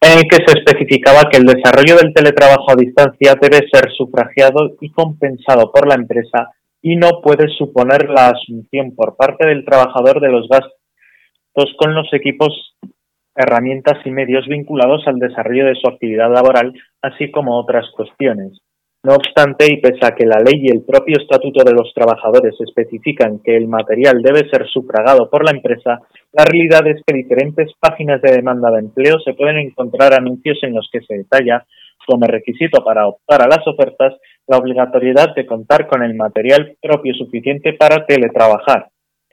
en 0.04 0.20
el 0.20 0.24
que 0.28 0.44
se 0.46 0.60
especificaba 0.60 1.30
que 1.32 1.38
el 1.38 1.46
desarrollo 1.46 1.96
del 1.96 2.14
teletrabajo 2.14 2.72
a 2.72 2.76
distancia 2.76 3.36
debe 3.40 3.66
ser 3.72 3.90
sufragiado 3.96 4.76
y 4.82 4.92
compensado 4.92 5.72
por 5.72 5.88
la 5.88 5.96
empresa 5.96 6.50
y 6.84 6.98
no 6.98 7.22
puede 7.24 7.48
suponer 7.58 8.10
la 8.10 8.28
asunción 8.28 8.94
por 8.94 9.16
parte 9.16 9.48
del 9.48 9.64
trabajador 9.64 10.20
de 10.20 10.30
los 10.30 10.50
gastos 10.50 11.74
con 11.78 11.96
los 11.96 12.14
equipos, 12.14 12.76
herramientas 13.36 14.06
y 14.06 14.12
medios 14.12 14.46
vinculados 14.48 15.08
al 15.08 15.18
desarrollo 15.18 15.66
de 15.66 15.76
su 15.76 15.88
actividad 15.88 16.32
laboral, 16.32 16.74
así 17.02 17.32
como 17.32 17.58
otras 17.58 17.90
cuestiones. 17.96 18.60
No 19.06 19.16
obstante, 19.16 19.66
y 19.68 19.82
pese 19.82 20.06
a 20.06 20.16
que 20.16 20.26
la 20.26 20.40
ley 20.40 20.62
y 20.64 20.72
el 20.72 20.84
propio 20.84 21.18
estatuto 21.20 21.64
de 21.64 21.74
los 21.74 21.94
trabajadores 21.94 22.56
especifican 22.60 23.40
que 23.40 23.56
el 23.56 23.68
material 23.68 24.22
debe 24.22 24.50
ser 24.50 24.68
sufragado 24.68 25.30
por 25.30 25.46
la 25.46 25.52
empresa, 25.52 26.02
la 26.34 26.46
realidad 26.46 26.86
es 26.88 27.02
que 27.06 27.16
diferentes 27.16 27.72
páginas 27.80 28.22
de 28.22 28.32
demanda 28.32 28.72
de 28.72 28.80
empleo 28.80 29.20
se 29.20 29.34
pueden 29.34 29.58
encontrar 29.58 30.14
anuncios 30.14 30.58
en 30.64 30.74
los 30.74 30.90
que 30.92 31.02
se 31.02 31.16
detalla, 31.16 31.66
como 32.06 32.26
requisito 32.26 32.84
para 32.84 33.08
optar 33.08 33.42
a 33.42 33.48
las 33.48 33.68
ofertas, 33.68 34.14
la 34.48 34.58
obligatoriedad 34.58 35.34
de 35.36 35.46
contar 35.46 35.88
con 35.88 36.04
el 36.04 36.16
material 36.16 36.78
propio 36.82 37.14
suficiente 37.14 37.74
para 37.74 38.06
teletrabajar. 38.06 38.90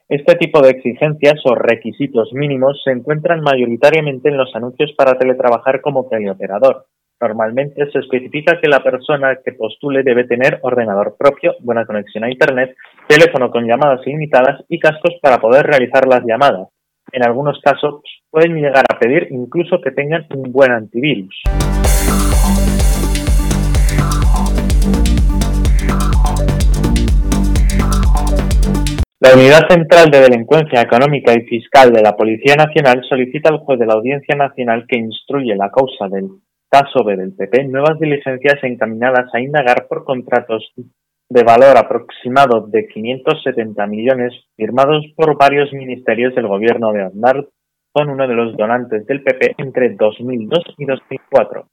Este 0.09 0.35
tipo 0.35 0.61
de 0.61 0.71
exigencias 0.71 1.41
o 1.45 1.55
requisitos 1.55 2.33
mínimos 2.33 2.81
se 2.85 2.91
encuentran 2.91 3.43
mayoritariamente 3.43 4.29
en 4.29 4.37
los 4.37 4.55
anuncios 4.57 4.93
para 4.97 5.17
teletrabajar 5.17 5.81
como 5.81 6.09
teleoperador. 6.09 6.87
Normalmente 7.21 7.89
se 7.93 7.99
especifica 8.01 8.59
que 8.61 8.69
la 8.69 8.83
persona 8.83 9.39
que 9.45 9.53
postule 9.53 10.03
debe 10.03 10.25
tener 10.25 10.59
ordenador 10.63 11.15
propio, 11.19 11.55
buena 11.61 11.85
conexión 11.85 12.25
a 12.25 12.31
Internet, 12.31 12.75
teléfono 13.07 13.51
con 13.51 13.67
llamadas 13.67 14.05
ilimitadas 14.07 14.65
y 14.69 14.81
cascos 14.81 15.15
para 15.23 15.39
poder 15.39 15.67
realizar 15.67 16.09
las 16.09 16.25
llamadas. 16.25 16.69
En 17.13 17.25
algunos 17.25 17.61
casos 17.61 18.03
pueden 18.31 18.55
llegar 18.55 18.85
a 18.89 18.99
pedir 18.99 19.29
incluso 19.31 19.81
que 19.81 19.91
tengan 19.91 20.27
un 20.35 20.51
buen 20.51 20.73
antivirus. 20.73 21.43
La 29.23 29.35
Unidad 29.35 29.69
Central 29.69 30.11
de 30.11 30.19
Delincuencia 30.19 30.81
Económica 30.81 31.35
y 31.35 31.43
Fiscal 31.43 31.93
de 31.93 32.01
la 32.01 32.17
Policía 32.17 32.55
Nacional 32.57 33.03
solicita 33.07 33.51
al 33.51 33.59
juez 33.59 33.79
de 33.79 33.85
la 33.85 33.93
Audiencia 33.93 34.35
Nacional 34.35 34.87
que 34.89 34.97
instruye 34.97 35.55
la 35.57 35.71
causa 35.71 36.09
del 36.09 36.41
caso 36.71 37.05
B 37.05 37.19
del 37.19 37.35
PP 37.35 37.65
nuevas 37.65 38.01
diligencias 38.01 38.57
encaminadas 38.63 39.29
a 39.35 39.41
indagar 39.41 39.89
por 39.89 40.05
contratos 40.05 40.73
de 41.29 41.43
valor 41.43 41.77
aproximado 41.77 42.67
de 42.69 42.89
570 42.89 43.87
millones 43.89 44.33
firmados 44.57 45.05
por 45.15 45.37
varios 45.37 45.71
ministerios 45.75 46.35
del 46.35 46.47
gobierno 46.47 46.91
de 46.95 47.03
Aznar 47.03 47.47
con 47.93 48.09
uno 48.09 48.27
de 48.27 48.35
los 48.35 48.57
donantes 48.57 49.05
del 49.05 49.23
PP 49.23 49.57
entre 49.59 49.97
2002 49.97 50.65
y 50.79 50.87
2004. 50.87 51.69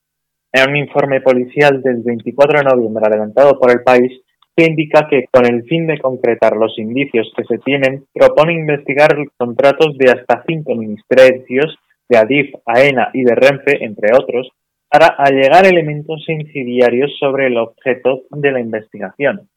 En 0.52 0.70
un 0.70 0.76
informe 0.76 1.22
policial 1.22 1.82
del 1.82 2.04
24 2.04 2.60
de 2.60 2.66
noviembre 2.66 3.06
adelantado 3.08 3.58
por 3.58 3.72
el 3.72 3.84
país, 3.84 4.12
que 4.58 4.66
indica 4.66 5.08
que 5.08 5.26
con 5.32 5.46
el 5.46 5.64
fin 5.66 5.86
de 5.86 6.00
concretar 6.00 6.58
los 6.58 6.80
indicios 6.80 7.32
que 7.38 7.44
se 7.44 7.60
tienen, 7.60 8.06
propone 8.12 8.54
investigar 8.54 9.16
contratos 9.38 9.96
de 10.00 10.10
hasta 10.10 10.44
cinco 10.48 10.74
ministerios 10.74 11.78
de 12.10 12.18
Adif, 12.18 12.56
AENA 12.66 13.12
y 13.14 13.24
de 13.24 13.36
Renfe, 13.36 13.84
entre 13.84 14.10
otros, 14.18 14.50
para 14.90 15.14
allegar 15.16 15.68
elementos 15.68 16.26
incendiarios 16.28 17.16
sobre 17.20 17.48
el 17.48 17.58
objeto 17.58 18.24
de 18.32 18.52
la 18.52 18.60
investigación. 18.60 19.48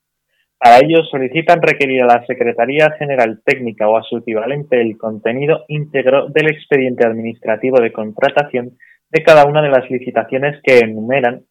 Para 0.58 0.80
ello 0.84 1.02
solicitan 1.10 1.62
requerir 1.62 2.02
a 2.02 2.18
la 2.18 2.26
Secretaría 2.26 2.90
General 2.98 3.40
Técnica 3.42 3.88
o 3.88 3.96
a 3.96 4.02
su 4.02 4.18
equivalente 4.18 4.82
el 4.82 4.98
contenido 4.98 5.64
íntegro 5.68 6.26
del 6.28 6.50
expediente 6.50 7.06
administrativo 7.06 7.80
de 7.80 7.92
contratación 7.92 8.76
de 9.08 9.22
cada 9.22 9.46
una 9.46 9.62
de 9.62 9.70
las 9.70 9.90
licitaciones 9.90 10.60
que 10.62 10.80
enumeran 10.80 11.44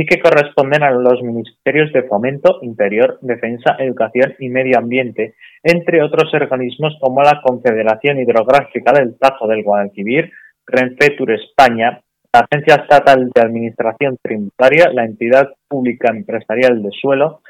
y 0.00 0.06
que 0.06 0.18
corresponden 0.18 0.82
a 0.82 0.92
los 0.92 1.22
ministerios 1.22 1.92
de 1.92 2.04
Fomento, 2.04 2.60
Interior, 2.62 3.18
Defensa, 3.20 3.76
Educación 3.78 4.34
y 4.38 4.48
Medio 4.48 4.78
Ambiente, 4.78 5.34
entre 5.62 6.02
otros 6.02 6.32
organismos 6.32 6.96
como 7.02 7.20
la 7.20 7.42
Confederación 7.44 8.18
Hidrográfica 8.18 8.94
del 8.94 9.18
Tajo 9.18 9.46
del 9.46 9.62
Guadalquivir, 9.62 10.32
Renfe 10.66 11.10
Tour 11.18 11.32
España, 11.32 12.00
la 12.32 12.46
Agencia 12.50 12.76
Estatal 12.76 13.28
de 13.28 13.42
Administración 13.42 14.16
Tributaria, 14.22 14.90
la 14.90 15.04
Entidad 15.04 15.50
Pública 15.68 16.10
Empresarial 16.10 16.82
de 16.82 16.92
Suelo, 16.98 17.42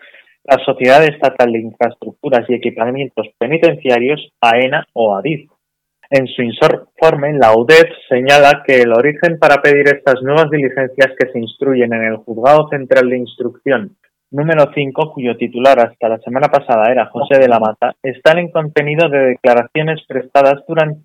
la 0.43 0.59
Sociedad 0.65 1.05
Estatal 1.05 1.53
de 1.53 1.61
Infraestructuras 1.61 2.51
y 2.51 2.55
Equipamientos 2.55 3.29
Penitenciarios, 3.39 4.29
AENA 4.41 4.89
o 4.95 5.15
ADIF. 5.15 5.49
En 6.11 6.27
su 6.27 6.43
informe, 7.01 7.33
la 7.33 7.57
UDEF 7.57 7.89
señala 8.09 8.63
que 8.67 8.83
el 8.83 8.93
origen 8.93 9.39
para 9.39 9.63
pedir 9.63 9.89
estas 9.89 10.23
nuevas 10.23 10.51
diligencias 10.51 11.13
que 11.19 11.31
se 11.33 11.39
instruyen 11.39 11.93
en 11.95 12.05
el 12.05 12.17
Juzgado 12.17 12.69
Central 12.69 13.09
de 13.09 13.19
Instrucción 13.19 13.97
número 14.31 14.71
5, 14.73 15.13
cuyo 15.13 15.37
titular 15.37 15.81
hasta 15.81 16.09
la 16.09 16.19
semana 16.19 16.49
pasada 16.49 16.93
era 16.93 17.07
José 17.07 17.41
de 17.41 17.49
la 17.49 17.59
Mata, 17.59 17.97
están 18.03 18.39
en 18.39 18.51
contenido 18.51 19.09
de 19.09 19.31
declaraciones 19.31 20.01
prestadas 20.07 20.63
durante 20.69 21.03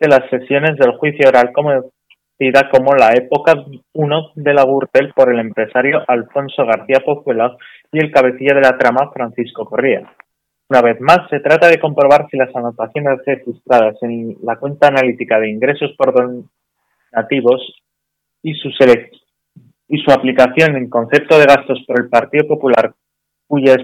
las 0.00 0.30
sesiones 0.30 0.76
del 0.76 0.92
juicio 0.92 1.28
oral 1.28 1.50
conocida 1.52 2.70
como 2.70 2.94
la 2.94 3.14
época 3.14 3.54
1 3.94 4.30
de 4.36 4.54
la 4.54 4.64
Gürtel 4.64 5.12
por 5.12 5.32
el 5.32 5.40
empresario 5.40 6.04
Alfonso 6.06 6.64
García 6.66 7.00
Pozuelo 7.04 7.56
y 7.90 7.98
el 7.98 8.12
cabecilla 8.12 8.54
de 8.54 8.60
la 8.60 8.78
trama 8.78 9.10
Francisco 9.12 9.64
Corría. 9.64 10.08
Una 10.70 10.82
vez 10.82 11.00
más, 11.00 11.28
se 11.30 11.40
trata 11.40 11.68
de 11.68 11.80
comprobar 11.80 12.26
si 12.30 12.36
las 12.36 12.54
anotaciones 12.54 13.20
registradas 13.24 13.96
en 14.02 14.36
la 14.42 14.56
cuenta 14.56 14.88
analítica 14.88 15.40
de 15.40 15.48
ingresos 15.48 15.94
por 15.96 16.12
donativos 16.12 17.62
y 18.42 18.52
su, 18.54 18.68
y 19.88 19.98
su 19.98 20.10
aplicación 20.10 20.76
en 20.76 20.90
concepto 20.90 21.38
de 21.38 21.46
gastos 21.46 21.82
por 21.86 22.00
el 22.00 22.10
Partido 22.10 22.46
Popular, 22.46 22.92
cuya 23.46 23.76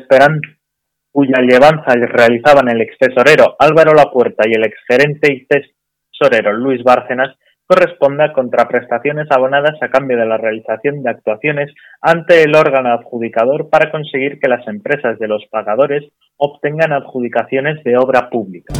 cuya 1.11 1.41
llevanza 1.41 1.95
realizaban 1.95 2.69
el 2.69 2.83
ex 2.83 2.99
tesorero 2.99 3.57
Álvaro 3.59 3.95
Lapuerta 3.95 4.45
y 4.47 4.53
el 4.53 4.65
exgerente 4.65 5.33
y 5.33 5.47
tesorero 5.47 6.53
Luis 6.53 6.83
Bárcenas, 6.83 7.35
corresponda 7.67 8.33
contraprestaciones 8.33 9.27
abonadas 9.31 9.81
a 9.83 9.89
cambio 9.89 10.19
de 10.19 10.27
la 10.27 10.37
realización 10.37 11.03
de 11.03 11.11
actuaciones 11.11 11.73
ante 12.01 12.43
el 12.43 12.55
órgano 12.55 12.93
adjudicador 12.93 13.71
para 13.71 13.91
conseguir 13.91 14.39
que 14.39 14.49
las 14.49 14.67
empresas 14.69 15.19
de 15.19 15.29
los 15.29 15.45
pagadores 15.51 16.05
obtengan 16.37 16.93
adjudicaciones 16.93 17.83
de 17.85 17.97
obra 17.97 18.29
pública. 18.29 18.75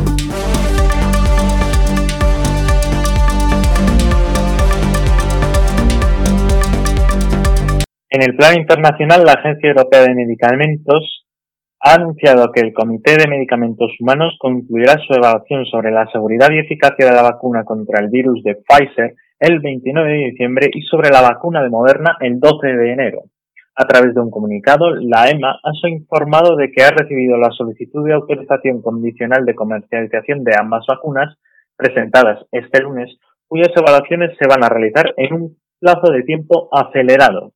En 8.11 8.23
el 8.23 8.37
plano 8.37 8.61
internacional, 8.61 9.25
la 9.25 9.33
Agencia 9.33 9.71
Europea 9.71 10.03
de 10.03 10.15
Medicamentos 10.15 11.24
ha 11.87 11.97
anunciado 11.97 12.51
que 12.51 12.63
el 12.63 12.73
Comité 12.73 13.15
de 13.19 13.29
Medicamentos 13.29 13.93
Humanos 14.01 14.39
concluirá 14.41 14.97
su 15.07 15.13
evaluación 15.13 15.67
sobre 15.67 15.91
la 15.91 16.07
seguridad 16.11 16.51
y 16.51 16.59
eficacia 16.59 17.05
de 17.05 17.13
la 17.13 17.21
vacuna 17.21 17.63
contra 17.63 18.01
el 18.01 18.09
virus 18.09 18.43
de 18.43 18.55
Pfizer 18.55 19.15
el 19.39 19.61
29 19.61 20.09
de 20.11 20.31
diciembre 20.31 20.71
y 20.73 20.81
sobre 20.81 21.11
la 21.11 21.21
vacuna 21.21 21.63
de 21.63 21.69
Moderna 21.69 22.17
el 22.21 22.41
12 22.41 22.67
de 22.69 22.91
enero. 22.91 23.25
A 23.77 23.85
través 23.85 24.15
de 24.15 24.21
un 24.23 24.31
comunicado, 24.31 24.95
la 24.95 25.29
EMA 25.29 25.61
ha 25.63 25.89
informado 25.91 26.57
de 26.57 26.73
que 26.73 26.83
ha 26.83 26.91
recibido 26.91 27.37
la 27.37 27.51
solicitud 27.51 28.07
de 28.07 28.15
autorización 28.15 28.81
condicional 28.81 29.45
de 29.45 29.55
comercialización 29.55 30.43
de 30.43 30.53
ambas 30.59 30.87
vacunas 30.89 31.37
presentadas 31.77 32.47
este 32.51 32.81
lunes, 32.81 33.19
cuyas 33.47 33.69
evaluaciones 33.77 34.35
se 34.39 34.49
van 34.49 34.65
a 34.65 34.71
realizar 34.71 35.13
en 35.19 35.35
un 35.35 35.57
plazo 35.81 36.11
de 36.11 36.23
tiempo 36.23 36.71
acelerado, 36.73 37.53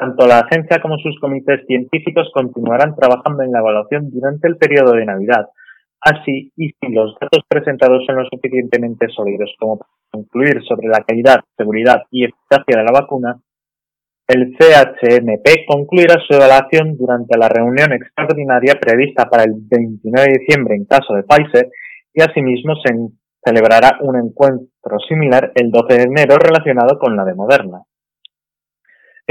tanto 0.00 0.26
la 0.26 0.38
agencia 0.38 0.80
como 0.80 0.96
sus 0.96 1.20
comités 1.20 1.60
científicos 1.66 2.30
continuarán 2.32 2.96
trabajando 2.96 3.42
en 3.42 3.52
la 3.52 3.58
evaluación 3.58 4.10
durante 4.10 4.48
el 4.48 4.56
periodo 4.56 4.92
de 4.92 5.04
Navidad. 5.04 5.50
Así, 6.00 6.50
y 6.56 6.70
si 6.70 6.88
los 6.90 7.14
datos 7.20 7.44
presentados 7.46 8.06
son 8.06 8.16
lo 8.16 8.24
suficientemente 8.24 9.08
sólidos 9.14 9.54
como 9.58 9.78
para 9.78 9.90
concluir 10.10 10.62
sobre 10.66 10.88
la 10.88 11.04
calidad, 11.06 11.40
seguridad 11.54 12.04
y 12.10 12.24
eficacia 12.24 12.78
de 12.78 12.84
la 12.84 12.92
vacuna, 12.92 13.36
el 14.26 14.56
CHMP 14.56 15.66
concluirá 15.68 16.14
su 16.26 16.32
evaluación 16.32 16.96
durante 16.96 17.36
la 17.36 17.50
reunión 17.50 17.92
extraordinaria 17.92 18.80
prevista 18.80 19.28
para 19.28 19.42
el 19.42 19.52
29 19.54 20.28
de 20.32 20.38
diciembre 20.38 20.76
en 20.76 20.86
caso 20.86 21.12
de 21.12 21.24
Pfizer 21.24 21.68
y 22.14 22.22
asimismo 22.22 22.74
se 22.76 22.94
celebrará 23.44 23.98
un 24.00 24.16
encuentro 24.16 24.98
similar 25.06 25.52
el 25.54 25.70
12 25.70 25.94
de 25.94 26.02
enero 26.04 26.36
relacionado 26.38 26.98
con 26.98 27.16
la 27.16 27.24
de 27.24 27.34
Moderna. 27.34 27.82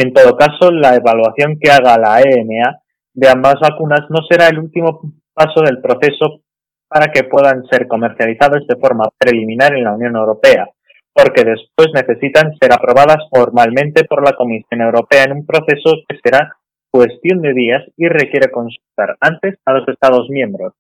En 0.02 0.14
todo 0.14 0.38
caso, 0.38 0.72
la 0.72 0.96
evaluación 0.96 1.60
que 1.60 1.70
haga 1.70 1.98
la 1.98 2.22
EMA 2.22 2.80
de 3.14 3.28
ambas 3.28 3.56
vacunas 3.60 4.08
no 4.08 4.20
será 4.30 4.48
el 4.48 4.60
último 4.60 5.02
paso 5.34 5.60
del 5.60 5.82
proceso 5.82 6.40
para 6.88 7.12
que 7.12 7.26
puedan 7.26 7.66
ser 7.66 7.86
comercializadas 7.86 8.66
de 8.66 8.78
forma 8.78 9.10
preliminar 9.18 9.76
en 9.76 9.84
la 9.84 9.96
Unión 9.96 10.16
Europea, 10.16 10.70
porque 11.14 11.44
después 11.44 11.90
necesitan 11.94 12.56
ser 12.62 12.72
aprobadas 12.72 13.28
formalmente 13.30 14.06
por 14.06 14.24
la 14.24 14.38
Comisión 14.38 14.80
Europea 14.80 15.26
en 15.26 15.34
un 15.34 15.46
proceso 15.46 15.98
que 16.08 16.18
será 16.24 16.56
cuestión 16.90 17.42
de 17.42 17.54
días 17.54 17.84
y 17.98 18.08
requiere 18.08 18.50
consultar 18.52 19.18
antes 19.20 19.60
a 19.66 19.74
los 19.74 19.86
Estados 19.90 20.30
miembros. 20.30 20.76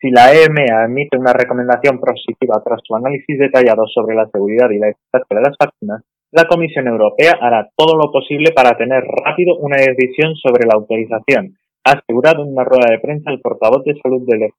Si 0.00 0.12
la 0.12 0.32
EMA 0.32 0.84
emite 0.84 1.18
una 1.18 1.32
recomendación 1.32 1.98
positiva 1.98 2.62
tras 2.64 2.82
su 2.86 2.94
análisis 2.94 3.36
detallado 3.36 3.84
sobre 3.88 4.14
la 4.14 4.28
seguridad 4.30 4.70
y 4.70 4.78
la 4.78 4.90
eficacia 4.90 5.26
de 5.36 5.42
las 5.42 5.56
vacunas, 5.58 6.04
la 6.30 6.46
Comisión 6.46 6.86
Europea 6.86 7.38
hará 7.40 7.70
todo 7.74 7.96
lo 7.96 8.12
posible 8.12 8.52
para 8.52 8.76
tener 8.76 9.02
rápido 9.24 9.56
una 9.56 9.76
decisión 9.76 10.34
sobre 10.36 10.66
la 10.66 10.74
autorización, 10.74 11.56
ha 11.84 11.92
asegurado 11.92 12.42
en 12.42 12.52
una 12.52 12.64
rueda 12.64 12.90
de 12.90 12.98
prensa 12.98 13.30
el 13.30 13.40
portavoz 13.40 13.82
de 13.84 13.98
salud 14.02 14.26
del 14.26 14.50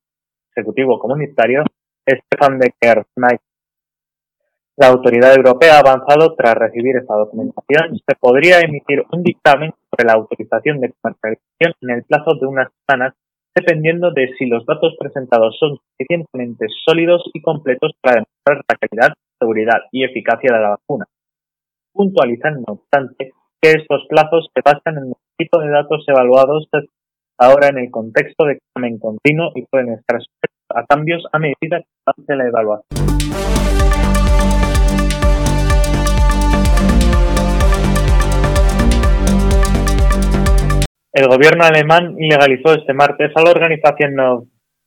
Ejecutivo 0.55 0.97
Comunitario, 0.97 1.63
Stefan 2.07 2.57
de 2.57 2.73
Kernay. 2.79 3.37
La 4.77 4.87
autoridad 4.87 5.35
europea 5.35 5.75
ha 5.75 5.79
avanzado 5.79 6.33
tras 6.35 6.55
recibir 6.55 6.95
esta 6.95 7.13
documentación. 7.13 7.99
Se 7.99 8.15
podría 8.15 8.61
emitir 8.61 9.03
un 9.11 9.21
dictamen 9.21 9.73
sobre 9.91 10.05
la 10.05 10.13
autorización 10.13 10.79
de 10.79 10.93
comercialización 11.01 11.73
en 11.81 11.89
el 11.89 12.03
plazo 12.03 12.35
de 12.39 12.47
unas 12.47 12.69
semanas, 12.87 13.13
dependiendo 13.53 14.11
de 14.11 14.33
si 14.37 14.45
los 14.45 14.65
datos 14.65 14.95
presentados 14.97 15.55
son 15.59 15.77
suficientemente 15.77 16.65
sólidos 16.85 17.29
y 17.33 17.41
completos 17.41 17.91
para 18.01 18.23
demostrar 18.23 18.63
la 18.69 18.87
calidad, 18.87 19.13
seguridad 19.37 19.81
y 19.91 20.05
eficacia 20.05 20.51
de 20.53 20.61
la 20.61 20.69
vacuna 20.69 21.05
puntualizan, 21.93 22.63
no 22.67 22.73
obstante, 22.73 23.31
que 23.61 23.71
estos 23.71 24.05
plazos 24.07 24.49
se 24.53 24.61
basan 24.63 24.97
en 24.97 25.09
el 25.09 25.13
tipo 25.37 25.59
de 25.59 25.69
datos 25.69 26.03
evaluados 26.07 26.67
ahora 27.37 27.67
en 27.69 27.79
el 27.79 27.91
contexto 27.91 28.45
de 28.45 28.53
examen 28.53 28.99
continuo 28.99 29.51
y 29.55 29.65
pueden 29.65 29.93
estar 29.93 30.19
sujetos 30.21 30.57
a 30.69 30.85
cambios 30.85 31.23
a 31.31 31.39
medida 31.39 31.79
que 31.79 31.87
avance 32.05 32.35
la 32.35 32.47
evaluación. 32.47 32.99
El 41.11 41.27
gobierno 41.27 41.63
alemán 41.63 42.15
ilegalizó 42.19 42.73
este 42.73 42.93
martes 42.93 43.31
a 43.35 43.41
la 43.41 43.51
organización 43.51 44.15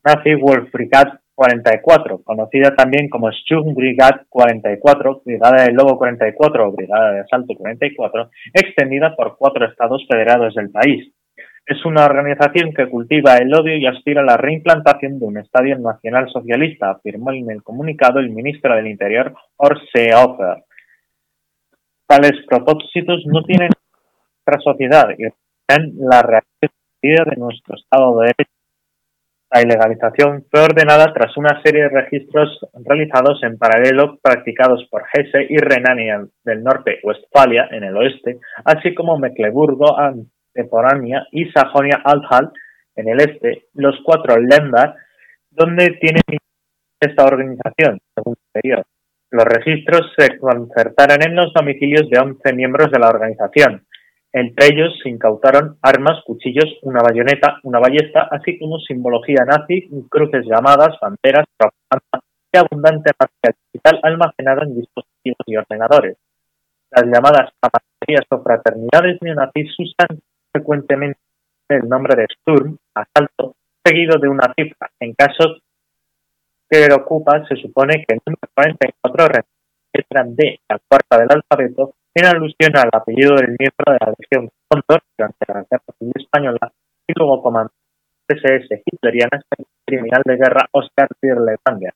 nazi 0.04 0.34
Wolfbrigade 0.34 1.21
44, 1.34 2.22
conocida 2.22 2.74
también 2.74 3.08
como 3.08 3.32
Sturmbrigade 3.32 4.26
44, 4.28 5.22
Brigada 5.24 5.64
del 5.64 5.74
Lobo 5.74 5.98
44 5.98 6.68
o 6.68 6.72
Brigada 6.72 7.12
de 7.12 7.20
Asalto 7.20 7.54
44, 7.54 8.30
extendida 8.54 9.16
por 9.16 9.36
cuatro 9.36 9.66
estados 9.66 10.06
federados 10.08 10.54
del 10.54 10.70
país. 10.70 11.12
Es 11.64 11.84
una 11.84 12.04
organización 12.04 12.72
que 12.74 12.88
cultiva 12.88 13.36
el 13.36 13.54
odio 13.54 13.76
y 13.76 13.86
aspira 13.86 14.20
a 14.20 14.24
la 14.24 14.36
reimplantación 14.36 15.20
de 15.20 15.26
un 15.26 15.38
estadio 15.38 15.78
nacional 15.78 16.28
socialista, 16.28 16.90
afirmó 16.90 17.32
en 17.32 17.50
el 17.50 17.62
comunicado 17.62 18.18
el 18.18 18.30
ministro 18.30 18.74
del 18.74 18.88
Interior, 18.88 19.32
Seehofer. 19.92 20.64
Tales 22.06 22.44
propósitos 22.48 23.24
no 23.26 23.44
tienen 23.44 23.70
nuestra 24.44 24.60
sociedad 24.62 25.08
y 25.16 25.22
la 25.98 26.22
realidad 26.22 27.26
de 27.30 27.36
nuestro 27.36 27.76
Estado 27.76 28.18
de 28.20 28.26
Derecho 28.26 28.61
la 29.52 29.60
ilegalización 29.60 30.46
fue 30.50 30.60
ordenada 30.62 31.12
tras 31.12 31.36
una 31.36 31.60
serie 31.62 31.82
de 31.82 31.88
registros 31.90 32.58
realizados 32.72 33.42
en 33.42 33.58
paralelo 33.58 34.18
practicados 34.22 34.88
por 34.90 35.02
Hesse 35.12 35.46
y 35.50 35.58
Renania 35.58 36.24
del 36.42 36.62
Norte-Westfalia 36.62 37.68
en 37.70 37.84
el 37.84 37.94
oeste, 37.94 38.38
así 38.64 38.94
como 38.94 39.18
Mecklemburgo, 39.18 39.98
Anteporania 39.98 41.26
y 41.32 41.50
Sajonia-Anhalt 41.50 42.52
En 42.96 43.08
el 43.08 43.20
este, 43.20 43.66
los 43.74 43.96
cuatro 44.04 44.38
Länder, 44.38 44.94
donde 45.50 45.98
tiene 46.00 46.20
esta 46.98 47.24
organización, 47.24 47.98
según 48.14 48.36
superior. 48.46 48.84
Los 49.30 49.44
registros 49.44 50.12
se 50.16 50.38
concertaron 50.38 51.22
en 51.22 51.36
los 51.36 51.52
domicilios 51.52 52.08
de 52.08 52.20
11 52.20 52.52
miembros 52.54 52.90
de 52.90 52.98
la 52.98 53.08
organización. 53.08 53.86
Entre 54.32 54.66
ellos 54.68 54.98
se 55.02 55.10
incautaron 55.10 55.76
armas, 55.82 56.22
cuchillos, 56.24 56.78
una 56.82 57.00
bayoneta, 57.02 57.60
una 57.64 57.78
ballesta, 57.78 58.28
así 58.30 58.58
como 58.58 58.78
simbología 58.78 59.44
nazi, 59.44 59.90
cruces 60.08 60.46
llamadas, 60.46 60.96
banderas, 61.00 61.44
propaganda 61.56 62.26
y 62.52 62.58
abundante 62.58 63.10
material 63.18 63.56
digital 63.72 64.00
almacenado 64.02 64.62
en 64.62 64.74
dispositivos 64.76 65.44
y 65.46 65.56
ordenadores. 65.56 66.16
Las 66.90 67.04
llamadas 67.04 67.52
amarillas 67.60 68.26
o 68.30 68.42
fraternidades 68.42 69.18
neonazis 69.20 69.70
usan 69.78 70.20
frecuentemente 70.50 71.20
el 71.68 71.88
nombre 71.88 72.16
de 72.16 72.26
Sturm, 72.34 72.76
asalto, 72.94 73.56
seguido 73.84 74.18
de 74.18 74.28
una 74.28 74.52
cifra. 74.56 74.90
En 75.00 75.14
casos 75.14 75.60
que 76.70 76.88
ocupa, 76.92 77.44
se 77.48 77.56
supone 77.56 78.04
que 78.06 78.14
el 78.14 78.20
número 78.26 78.48
44 78.54 79.42
letra 79.94 80.24
D, 80.26 80.60
la 80.68 80.78
cuarta 80.88 81.18
del 81.18 81.28
alfabeto, 81.30 81.94
en 82.14 82.26
alusión 82.26 82.76
al 82.76 82.90
apellido 82.92 83.36
del 83.36 83.56
miembro 83.58 83.86
de 83.86 83.98
la 84.00 84.14
Legión 84.18 84.50
Condor 84.68 85.02
durante 85.16 85.44
la 85.48 85.64
Guerra 85.70 85.94
Civil 85.98 86.12
Española 86.16 86.72
y 87.06 87.12
luego 87.16 87.42
comandante 87.42 87.76
SS 88.28 88.82
hitleriana 88.84 89.40
criminal 89.84 90.22
de 90.24 90.36
guerra 90.36 90.68
Oscar 90.72 91.08
Tirlevanger. 91.20 91.94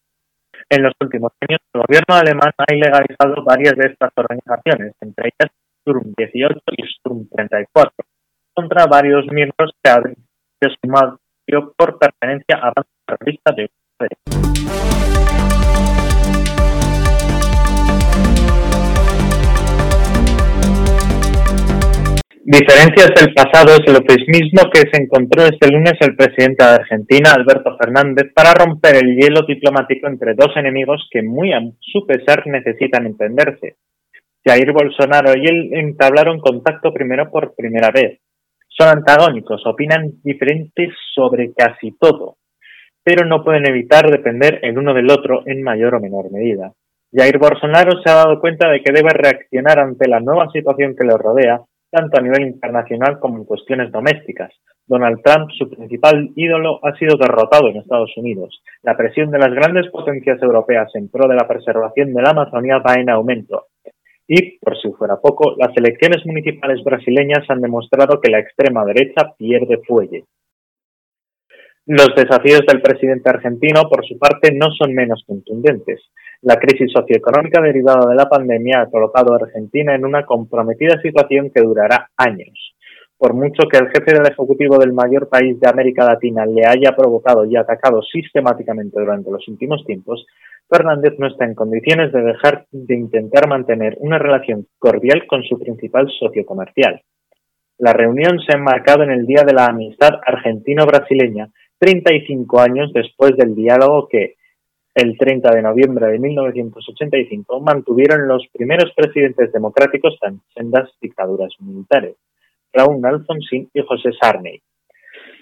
En 0.68 0.82
los 0.82 0.92
últimos 1.00 1.32
años, 1.40 1.60
el 1.72 1.80
gobierno 1.82 2.14
alemán 2.14 2.50
ha 2.58 2.74
ilegalizado 2.74 3.44
varias 3.44 3.74
de 3.76 3.92
estas 3.92 4.10
organizaciones, 4.16 4.94
entre 5.00 5.30
ellas 5.30 5.52
Sturm 5.80 6.12
18 6.16 6.60
y 6.76 6.82
Sturm 6.98 7.28
34, 7.28 7.92
contra 8.54 8.86
varios 8.86 9.26
miembros 9.30 9.72
que 9.82 9.90
han 9.90 10.14
sumado 10.82 11.20
por 11.76 11.98
pertenencia 11.98 12.56
a 12.56 12.72
bandas 12.74 12.86
terroristas 13.06 13.56
de 13.56 13.70
Diferencias 22.48 23.10
del 23.16 23.34
pasado 23.34 23.72
es 23.74 23.82
el 23.88 23.96
optimismo 23.96 24.70
que 24.72 24.88
se 24.88 25.02
encontró 25.02 25.42
este 25.42 25.68
lunes 25.68 25.94
el 25.98 26.14
presidente 26.14 26.64
de 26.64 26.74
Argentina, 26.74 27.32
Alberto 27.34 27.76
Fernández, 27.76 28.32
para 28.32 28.54
romper 28.54 28.94
el 28.94 29.16
hielo 29.16 29.42
diplomático 29.48 30.06
entre 30.06 30.34
dos 30.34 30.56
enemigos 30.56 31.08
que 31.10 31.24
muy 31.24 31.52
a 31.52 31.58
su 31.80 32.06
pesar 32.06 32.46
necesitan 32.46 33.04
entenderse. 33.04 33.78
Jair 34.44 34.70
Bolsonaro 34.70 35.32
y 35.34 35.44
él 35.44 35.70
entablaron 35.72 36.38
contacto 36.38 36.94
primero 36.94 37.32
por 37.32 37.56
primera 37.56 37.90
vez. 37.90 38.20
Son 38.68 38.96
antagónicos, 38.96 39.66
opinan 39.66 40.12
diferentes 40.22 40.94
sobre 41.16 41.52
casi 41.52 41.98
todo, 41.98 42.36
pero 43.02 43.26
no 43.26 43.42
pueden 43.42 43.68
evitar 43.68 44.08
depender 44.08 44.60
el 44.62 44.78
uno 44.78 44.94
del 44.94 45.10
otro 45.10 45.42
en 45.46 45.64
mayor 45.64 45.96
o 45.96 46.00
menor 46.00 46.30
medida. 46.30 46.70
Jair 47.12 47.38
Bolsonaro 47.38 48.00
se 48.04 48.08
ha 48.08 48.22
dado 48.22 48.38
cuenta 48.38 48.70
de 48.70 48.84
que 48.84 48.92
debe 48.92 49.10
reaccionar 49.10 49.80
ante 49.80 50.08
la 50.08 50.20
nueva 50.20 50.48
situación 50.52 50.94
que 50.94 51.04
le 51.04 51.18
rodea 51.18 51.60
tanto 51.96 52.18
a 52.18 52.22
nivel 52.22 52.42
internacional 52.42 53.18
como 53.18 53.38
en 53.38 53.44
cuestiones 53.44 53.90
domésticas. 53.90 54.52
Donald 54.86 55.22
Trump, 55.24 55.50
su 55.56 55.68
principal 55.70 56.30
ídolo, 56.36 56.78
ha 56.84 56.94
sido 56.96 57.16
derrotado 57.16 57.68
en 57.68 57.78
Estados 57.78 58.12
Unidos. 58.16 58.62
La 58.82 58.96
presión 58.96 59.30
de 59.30 59.38
las 59.38 59.50
grandes 59.50 59.90
potencias 59.90 60.40
europeas 60.42 60.90
en 60.94 61.08
pro 61.08 61.26
de 61.26 61.34
la 61.34 61.48
preservación 61.48 62.12
de 62.12 62.22
la 62.22 62.30
Amazonía 62.30 62.78
va 62.78 62.94
en 63.00 63.08
aumento. 63.08 63.68
Y, 64.28 64.58
por 64.58 64.76
si 64.76 64.92
fuera 64.92 65.16
poco, 65.16 65.54
las 65.56 65.74
elecciones 65.76 66.24
municipales 66.26 66.84
brasileñas 66.84 67.48
han 67.48 67.62
demostrado 67.62 68.20
que 68.20 68.30
la 68.30 68.40
extrema 68.40 68.84
derecha 68.84 69.32
pierde 69.38 69.78
fuelle. 69.86 70.24
Los 71.86 72.14
desafíos 72.14 72.62
del 72.66 72.82
presidente 72.82 73.30
argentino, 73.30 73.88
por 73.88 74.04
su 74.04 74.18
parte, 74.18 74.52
no 74.52 74.66
son 74.76 74.92
menos 74.92 75.24
contundentes. 75.26 76.00
La 76.42 76.56
crisis 76.56 76.92
socioeconómica 76.92 77.60
derivada 77.62 78.08
de 78.08 78.14
la 78.14 78.28
pandemia 78.28 78.82
ha 78.82 78.90
colocado 78.90 79.32
a 79.32 79.36
Argentina 79.36 79.94
en 79.94 80.04
una 80.04 80.24
comprometida 80.24 81.00
situación 81.00 81.50
que 81.50 81.62
durará 81.62 82.10
años. 82.16 82.74
Por 83.18 83.32
mucho 83.32 83.66
que 83.68 83.78
el 83.78 83.88
jefe 83.88 84.12
del 84.12 84.30
Ejecutivo 84.30 84.76
del 84.76 84.92
mayor 84.92 85.28
país 85.28 85.58
de 85.58 85.68
América 85.68 86.04
Latina 86.04 86.44
le 86.44 86.66
haya 86.66 86.94
provocado 86.94 87.46
y 87.46 87.56
atacado 87.56 88.02
sistemáticamente 88.02 89.00
durante 89.00 89.30
los 89.30 89.48
últimos 89.48 89.84
tiempos, 89.86 90.26
Fernández 90.68 91.14
no 91.18 91.28
está 91.28 91.46
en 91.46 91.54
condiciones 91.54 92.12
de 92.12 92.22
dejar 92.22 92.66
de 92.70 92.94
intentar 92.94 93.48
mantener 93.48 93.96
una 94.00 94.18
relación 94.18 94.66
cordial 94.78 95.26
con 95.26 95.42
su 95.44 95.58
principal 95.58 96.08
socio 96.18 96.44
comercial. 96.44 97.00
La 97.78 97.92
reunión 97.92 98.38
se 98.40 98.52
ha 98.52 98.58
enmarcado 98.58 99.02
en 99.02 99.10
el 99.10 99.26
Día 99.26 99.44
de 99.46 99.54
la 99.54 99.66
Amistad 99.66 100.20
Argentino-Brasileña, 100.26 101.48
35 101.78 102.60
años 102.60 102.92
después 102.92 103.36
del 103.36 103.54
diálogo 103.54 104.08
que, 104.08 104.34
el 104.96 105.18
30 105.18 105.54
de 105.54 105.60
noviembre 105.60 106.06
de 106.06 106.18
1985 106.18 107.60
mantuvieron 107.60 108.26
los 108.26 108.46
primeros 108.50 108.90
presidentes 108.96 109.52
democráticos 109.52 110.16
en 110.22 110.40
sendas 110.54 110.90
dictaduras 111.02 111.52
militares, 111.60 112.16
Raúl 112.72 113.04
Alfonsín 113.04 113.68
y 113.74 113.82
José 113.82 114.10
Sarney. 114.18 114.58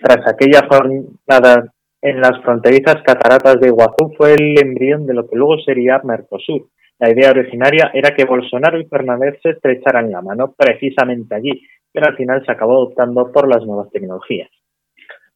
Tras 0.02 0.26
aquella 0.26 0.66
jornada 0.68 1.72
en 2.02 2.20
las 2.20 2.42
fronterizas 2.42 2.96
cataratas 3.04 3.60
de 3.60 3.68
Iguazú 3.68 4.12
fue 4.18 4.34
el 4.34 4.58
embrión 4.60 5.06
de 5.06 5.14
lo 5.14 5.28
que 5.28 5.36
luego 5.36 5.56
sería 5.64 6.00
Mercosur. 6.02 6.66
La 6.98 7.12
idea 7.12 7.30
originaria 7.30 7.92
era 7.94 8.12
que 8.12 8.24
Bolsonaro 8.24 8.80
y 8.80 8.86
Fernández 8.86 9.38
se 9.40 9.50
estrecharan 9.50 10.10
la 10.10 10.20
mano 10.20 10.52
precisamente 10.56 11.32
allí, 11.32 11.62
pero 11.92 12.08
al 12.08 12.16
final 12.16 12.44
se 12.44 12.50
acabó 12.50 12.82
optando 12.82 13.30
por 13.30 13.48
las 13.48 13.64
nuevas 13.64 13.88
tecnologías. 13.92 14.50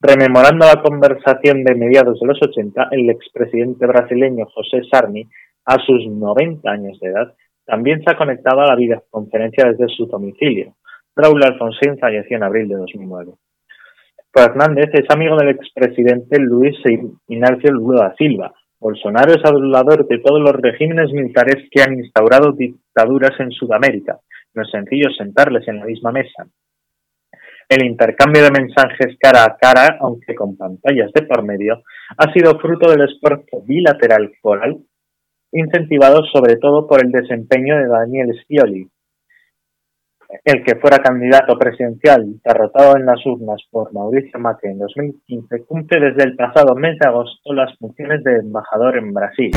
Rememorando 0.00 0.64
la 0.64 0.80
conversación 0.80 1.64
de 1.64 1.74
mediados 1.74 2.20
de 2.20 2.26
los 2.28 2.38
80, 2.40 2.88
el 2.92 3.10
expresidente 3.10 3.84
brasileño 3.84 4.46
José 4.46 4.82
Sarni, 4.88 5.26
a 5.64 5.76
sus 5.84 6.06
90 6.06 6.70
años 6.70 7.00
de 7.00 7.08
edad, 7.08 7.34
también 7.66 8.02
se 8.04 8.12
ha 8.12 8.16
conectado 8.16 8.60
a 8.60 8.66
la 8.66 8.76
videoconferencia 8.76 9.64
desde 9.68 9.92
su 9.94 10.06
domicilio. 10.06 10.76
Raúl 11.16 11.42
Alfonsín 11.42 11.98
falleció 11.98 12.36
en 12.36 12.44
abril 12.44 12.68
de 12.68 12.76
2009. 12.76 13.32
Fernández 14.32 14.88
es 14.92 15.10
amigo 15.10 15.36
del 15.36 15.48
expresidente 15.48 16.38
Luis 16.38 16.76
Ignacio 17.26 17.72
Lula 17.72 18.04
da 18.04 18.14
Silva. 18.14 18.54
Bolsonaro 18.78 19.32
es 19.32 19.44
adulador 19.44 20.06
de 20.06 20.18
todos 20.20 20.40
los 20.40 20.52
regímenes 20.52 21.10
militares 21.12 21.68
que 21.72 21.82
han 21.82 21.94
instaurado 21.94 22.52
dictaduras 22.52 23.32
en 23.40 23.50
Sudamérica. 23.50 24.20
No 24.54 24.62
es 24.62 24.70
sencillo 24.70 25.10
sentarles 25.10 25.66
en 25.66 25.80
la 25.80 25.86
misma 25.86 26.12
mesa. 26.12 26.46
El 27.68 27.84
intercambio 27.84 28.42
de 28.42 28.50
mensajes 28.50 29.18
cara 29.20 29.44
a 29.44 29.56
cara, 29.58 29.98
aunque 30.00 30.34
con 30.34 30.56
pantallas 30.56 31.12
de 31.12 31.22
por 31.26 31.42
medio, 31.42 31.82
ha 32.16 32.32
sido 32.32 32.58
fruto 32.58 32.90
del 32.90 33.02
esfuerzo 33.02 33.62
bilateral 33.66 34.32
coral, 34.40 34.78
incentivado 35.52 36.24
sobre 36.32 36.56
todo 36.56 36.86
por 36.86 37.04
el 37.04 37.12
desempeño 37.12 37.76
de 37.76 37.88
Daniel 37.88 38.32
Scioli, 38.42 38.88
el 40.44 40.64
que 40.64 40.76
fuera 40.76 40.98
candidato 40.98 41.58
presidencial 41.58 42.40
derrotado 42.42 42.96
en 42.96 43.04
las 43.04 43.24
urnas 43.26 43.60
por 43.70 43.92
Mauricio 43.92 44.38
Macri 44.38 44.70
en 44.70 44.78
2015, 44.78 45.64
cumple 45.66 46.00
desde 46.00 46.24
el 46.24 46.36
pasado 46.36 46.74
mes 46.74 46.98
de 46.98 47.06
agosto 47.06 47.52
las 47.52 47.76
funciones 47.76 48.24
de 48.24 48.36
embajador 48.36 48.96
en 48.96 49.12
Brasil. 49.12 49.50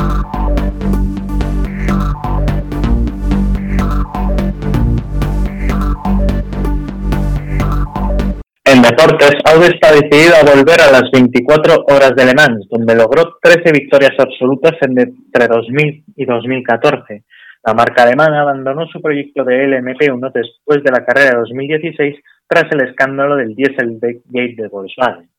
En 8.82 8.90
deportes, 8.98 9.38
Audi 9.46 9.68
está 9.68 9.92
decidido 9.92 10.34
a 10.34 10.56
volver 10.56 10.82
a 10.82 10.90
las 10.90 11.12
24 11.12 11.86
horas 11.86 12.16
de 12.16 12.26
Le 12.26 12.34
Mans, 12.34 12.68
donde 12.68 12.96
logró 12.96 13.38
13 13.40 13.72
victorias 13.72 14.18
absolutas 14.18 14.72
entre 14.82 15.48
2000 15.48 16.04
y 16.16 16.26
2014. 16.26 17.24
La 17.64 17.76
marca 17.76 18.02
alemana 18.02 18.42
abandonó 18.42 18.88
su 18.88 19.00
proyecto 19.00 19.44
de 19.44 19.68
LMP1 19.68 20.32
después 20.34 20.84
de 20.84 20.90
la 20.90 21.06
carrera 21.06 21.30
de 21.30 21.38
2016 21.42 22.16
tras 22.48 22.72
el 22.72 22.88
escándalo 22.88 23.36
del 23.36 23.54
Dieselgate 23.54 24.24
de 24.32 24.68
Volkswagen. 24.68 25.30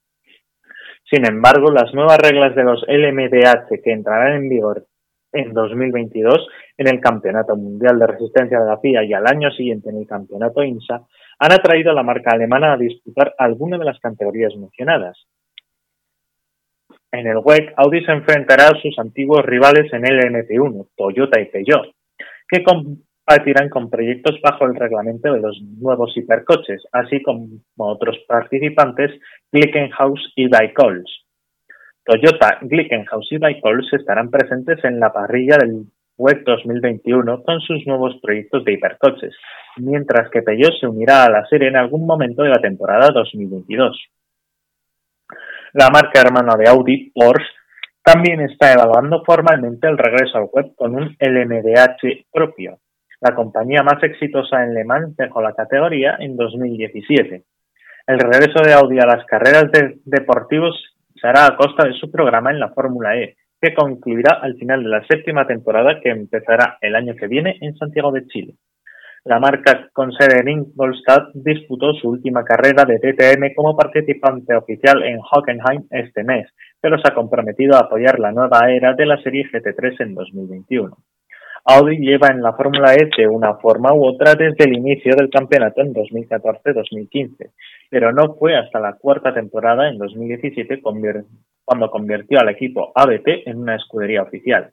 Sin 1.10 1.26
embargo, 1.26 1.72
las 1.72 1.92
nuevas 1.94 2.18
reglas 2.18 2.54
de 2.54 2.62
los 2.62 2.84
LMDH 2.86 3.82
que 3.82 3.90
entrarán 3.90 4.34
en 4.36 4.48
vigor 4.48 4.86
en 5.32 5.52
2022 5.52 6.46
en 6.78 6.86
el 6.86 7.00
Campeonato 7.00 7.56
Mundial 7.56 7.98
de 7.98 8.06
Resistencia 8.06 8.60
de 8.60 8.66
la 8.66 8.78
FIA 8.78 9.02
y 9.02 9.12
al 9.14 9.26
año 9.26 9.50
siguiente 9.50 9.90
en 9.90 9.96
el 9.96 10.06
Campeonato 10.06 10.62
INSA 10.62 11.02
han 11.42 11.50
atraído 11.50 11.90
a 11.90 11.94
la 11.94 12.04
marca 12.04 12.30
alemana 12.30 12.72
a 12.72 12.76
disputar 12.76 13.34
alguna 13.36 13.76
de 13.76 13.84
las 13.84 13.98
categorías 13.98 14.54
mencionadas. 14.54 15.26
En 17.10 17.26
el 17.26 17.38
WEC, 17.38 17.74
Audi 17.78 18.04
se 18.04 18.12
enfrentará 18.12 18.68
a 18.68 18.80
sus 18.80 18.96
antiguos 19.00 19.44
rivales 19.44 19.92
en 19.92 20.06
el 20.06 20.20
MP1, 20.20 20.86
Toyota 20.96 21.40
y 21.40 21.46
Peugeot, 21.46 21.90
que 22.48 22.62
compartirán 22.62 23.70
con 23.70 23.90
proyectos 23.90 24.40
bajo 24.40 24.66
el 24.66 24.76
reglamento 24.76 25.32
de 25.32 25.40
los 25.40 25.60
nuevos 25.80 26.16
hipercoches, 26.16 26.84
así 26.92 27.20
como 27.22 27.48
otros 27.76 28.18
participantes, 28.28 29.10
Glickenhaus 29.50 30.32
y 30.36 30.48
Daicols. 30.48 31.26
Toyota, 32.04 32.58
Glickenhaus 32.62 33.26
y 33.32 33.38
Daicols 33.38 33.92
estarán 33.92 34.30
presentes 34.30 34.78
en 34.84 35.00
la 35.00 35.12
parrilla 35.12 35.56
del 35.56 35.86
WEC 36.18 36.44
2021 36.44 37.42
con 37.42 37.60
sus 37.62 37.84
nuevos 37.84 38.16
proyectos 38.22 38.64
de 38.64 38.74
hipercoches, 38.74 39.34
mientras 39.76 40.30
que 40.30 40.42
Peugeot 40.42 40.78
se 40.80 40.86
unirá 40.86 41.24
a 41.24 41.30
la 41.30 41.46
serie 41.46 41.68
en 41.68 41.76
algún 41.76 42.06
momento 42.06 42.42
de 42.42 42.50
la 42.50 42.60
temporada 42.60 43.10
2022. 43.12 43.96
La 45.74 45.88
marca 45.90 46.20
hermana 46.20 46.56
de 46.56 46.68
Audi, 46.68 47.10
Porsche, 47.14 47.46
también 48.04 48.40
está 48.40 48.72
evaluando 48.72 49.22
formalmente 49.24 49.86
el 49.88 49.96
regreso 49.96 50.36
al 50.36 50.48
web 50.52 50.74
con 50.74 50.94
un 50.94 51.16
LMDH 51.18 52.26
propio. 52.32 52.78
La 53.20 53.34
compañía 53.34 53.82
más 53.82 54.02
exitosa 54.02 54.64
en 54.64 54.74
Le 54.74 54.84
Mans 54.84 55.16
dejó 55.16 55.40
la 55.40 55.54
categoría 55.54 56.16
en 56.18 56.36
2017. 56.36 57.44
El 58.08 58.18
regreso 58.18 58.62
de 58.64 58.72
Audi 58.74 58.98
a 58.98 59.06
las 59.06 59.24
carreras 59.26 59.70
de 59.70 60.00
deportivos 60.04 60.74
será 61.14 61.46
a 61.46 61.56
costa 61.56 61.86
de 61.86 61.94
su 61.94 62.10
programa 62.10 62.50
en 62.50 62.58
la 62.58 62.70
Fórmula 62.70 63.16
E, 63.16 63.36
que 63.60 63.74
concluirá 63.74 64.40
al 64.42 64.56
final 64.56 64.82
de 64.82 64.88
la 64.88 65.06
séptima 65.06 65.46
temporada 65.46 66.00
que 66.00 66.10
empezará 66.10 66.78
el 66.80 66.96
año 66.96 67.14
que 67.14 67.28
viene 67.28 67.58
en 67.60 67.76
Santiago 67.76 68.10
de 68.10 68.26
Chile. 68.26 68.54
La 69.24 69.38
marca 69.38 69.88
con 69.92 70.10
sede 70.12 70.40
en 70.40 70.48
Ingolstadt 70.48 71.30
disputó 71.32 71.92
su 71.94 72.08
última 72.08 72.42
carrera 72.42 72.84
de 72.84 72.98
DTM 72.98 73.54
como 73.54 73.76
participante 73.76 74.52
oficial 74.56 75.00
en 75.04 75.20
Hockenheim 75.20 75.86
este 75.90 76.24
mes, 76.24 76.48
pero 76.80 76.98
se 76.98 77.06
ha 77.06 77.14
comprometido 77.14 77.76
a 77.76 77.82
apoyar 77.82 78.18
la 78.18 78.32
nueva 78.32 78.68
era 78.68 78.94
de 78.94 79.06
la 79.06 79.22
serie 79.22 79.44
GT3 79.44 80.00
en 80.00 80.14
2021. 80.16 80.96
Audi 81.64 81.98
lleva 81.98 82.30
en 82.32 82.42
la 82.42 82.54
Fórmula 82.54 82.94
E 82.94 83.08
de 83.16 83.28
una 83.28 83.54
forma 83.54 83.94
u 83.94 84.04
otra 84.04 84.34
desde 84.34 84.64
el 84.64 84.74
inicio 84.74 85.14
del 85.14 85.30
campeonato 85.30 85.82
en 85.82 85.94
2014-2015, 85.94 87.50
pero 87.88 88.12
no 88.12 88.34
fue 88.34 88.56
hasta 88.56 88.80
la 88.80 88.94
cuarta 88.94 89.32
temporada 89.32 89.88
en 89.88 89.98
2017 89.98 90.82
cuando 90.82 91.90
convirtió 91.92 92.40
al 92.40 92.48
equipo 92.48 92.90
ABT 92.92 93.46
en 93.46 93.58
una 93.58 93.76
escudería 93.76 94.22
oficial. 94.22 94.72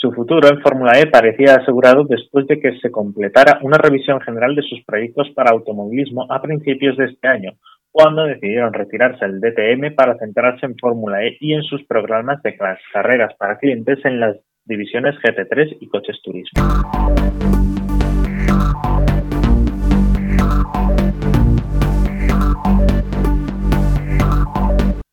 Su 0.00 0.12
futuro 0.12 0.48
en 0.48 0.60
Fórmula 0.60 0.92
E 1.00 1.08
parecía 1.08 1.54
asegurado 1.54 2.04
después 2.04 2.46
de 2.46 2.60
que 2.60 2.78
se 2.78 2.88
completara 2.88 3.58
una 3.62 3.78
revisión 3.78 4.20
general 4.20 4.54
de 4.54 4.62
sus 4.62 4.84
proyectos 4.84 5.28
para 5.34 5.50
automovilismo 5.50 6.24
a 6.30 6.40
principios 6.40 6.96
de 6.96 7.06
este 7.06 7.26
año, 7.26 7.54
cuando 7.90 8.22
decidieron 8.22 8.72
retirarse 8.72 9.26
del 9.26 9.40
DTM 9.40 9.96
para 9.96 10.16
centrarse 10.18 10.66
en 10.66 10.76
Fórmula 10.78 11.24
E 11.24 11.36
y 11.40 11.52
en 11.52 11.64
sus 11.64 11.84
programas 11.84 12.40
de 12.44 12.56
carreras 12.92 13.34
para 13.40 13.58
clientes 13.58 13.98
en 14.04 14.20
las 14.20 14.36
divisiones 14.64 15.16
GT3 15.16 15.78
y 15.80 15.88
coches 15.88 16.16
turismo. 16.22 16.62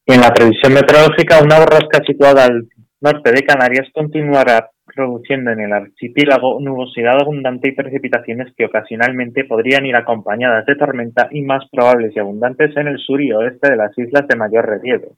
En 0.05 0.21
la 0.21 0.31
previsión 0.31 0.73
meteorológica, 0.75 1.41
una 1.43 1.57
borrasca 1.57 2.03
situada 2.05 2.45
al 2.45 2.67
norte 3.01 3.31
de 3.31 3.41
Canarias 3.43 3.87
continuará 3.91 4.69
produciendo 4.95 5.51
en 5.51 5.59
el 5.59 5.73
archipiélago 5.73 6.59
nubosidad 6.61 7.21
abundante 7.21 7.69
y 7.69 7.73
precipitaciones 7.73 8.53
que 8.55 8.65
ocasionalmente 8.65 9.43
podrían 9.43 9.85
ir 9.85 9.95
acompañadas 9.95 10.65
de 10.65 10.75
tormenta 10.75 11.27
y 11.31 11.41
más 11.41 11.67
probables 11.69 12.15
y 12.15 12.19
abundantes 12.19 12.75
en 12.77 12.87
el 12.87 12.97
sur 12.97 13.21
y 13.21 13.33
oeste 13.33 13.69
de 13.71 13.75
las 13.75 13.95
islas 13.97 14.27
de 14.27 14.37
mayor 14.37 14.65
relieve, 14.65 15.09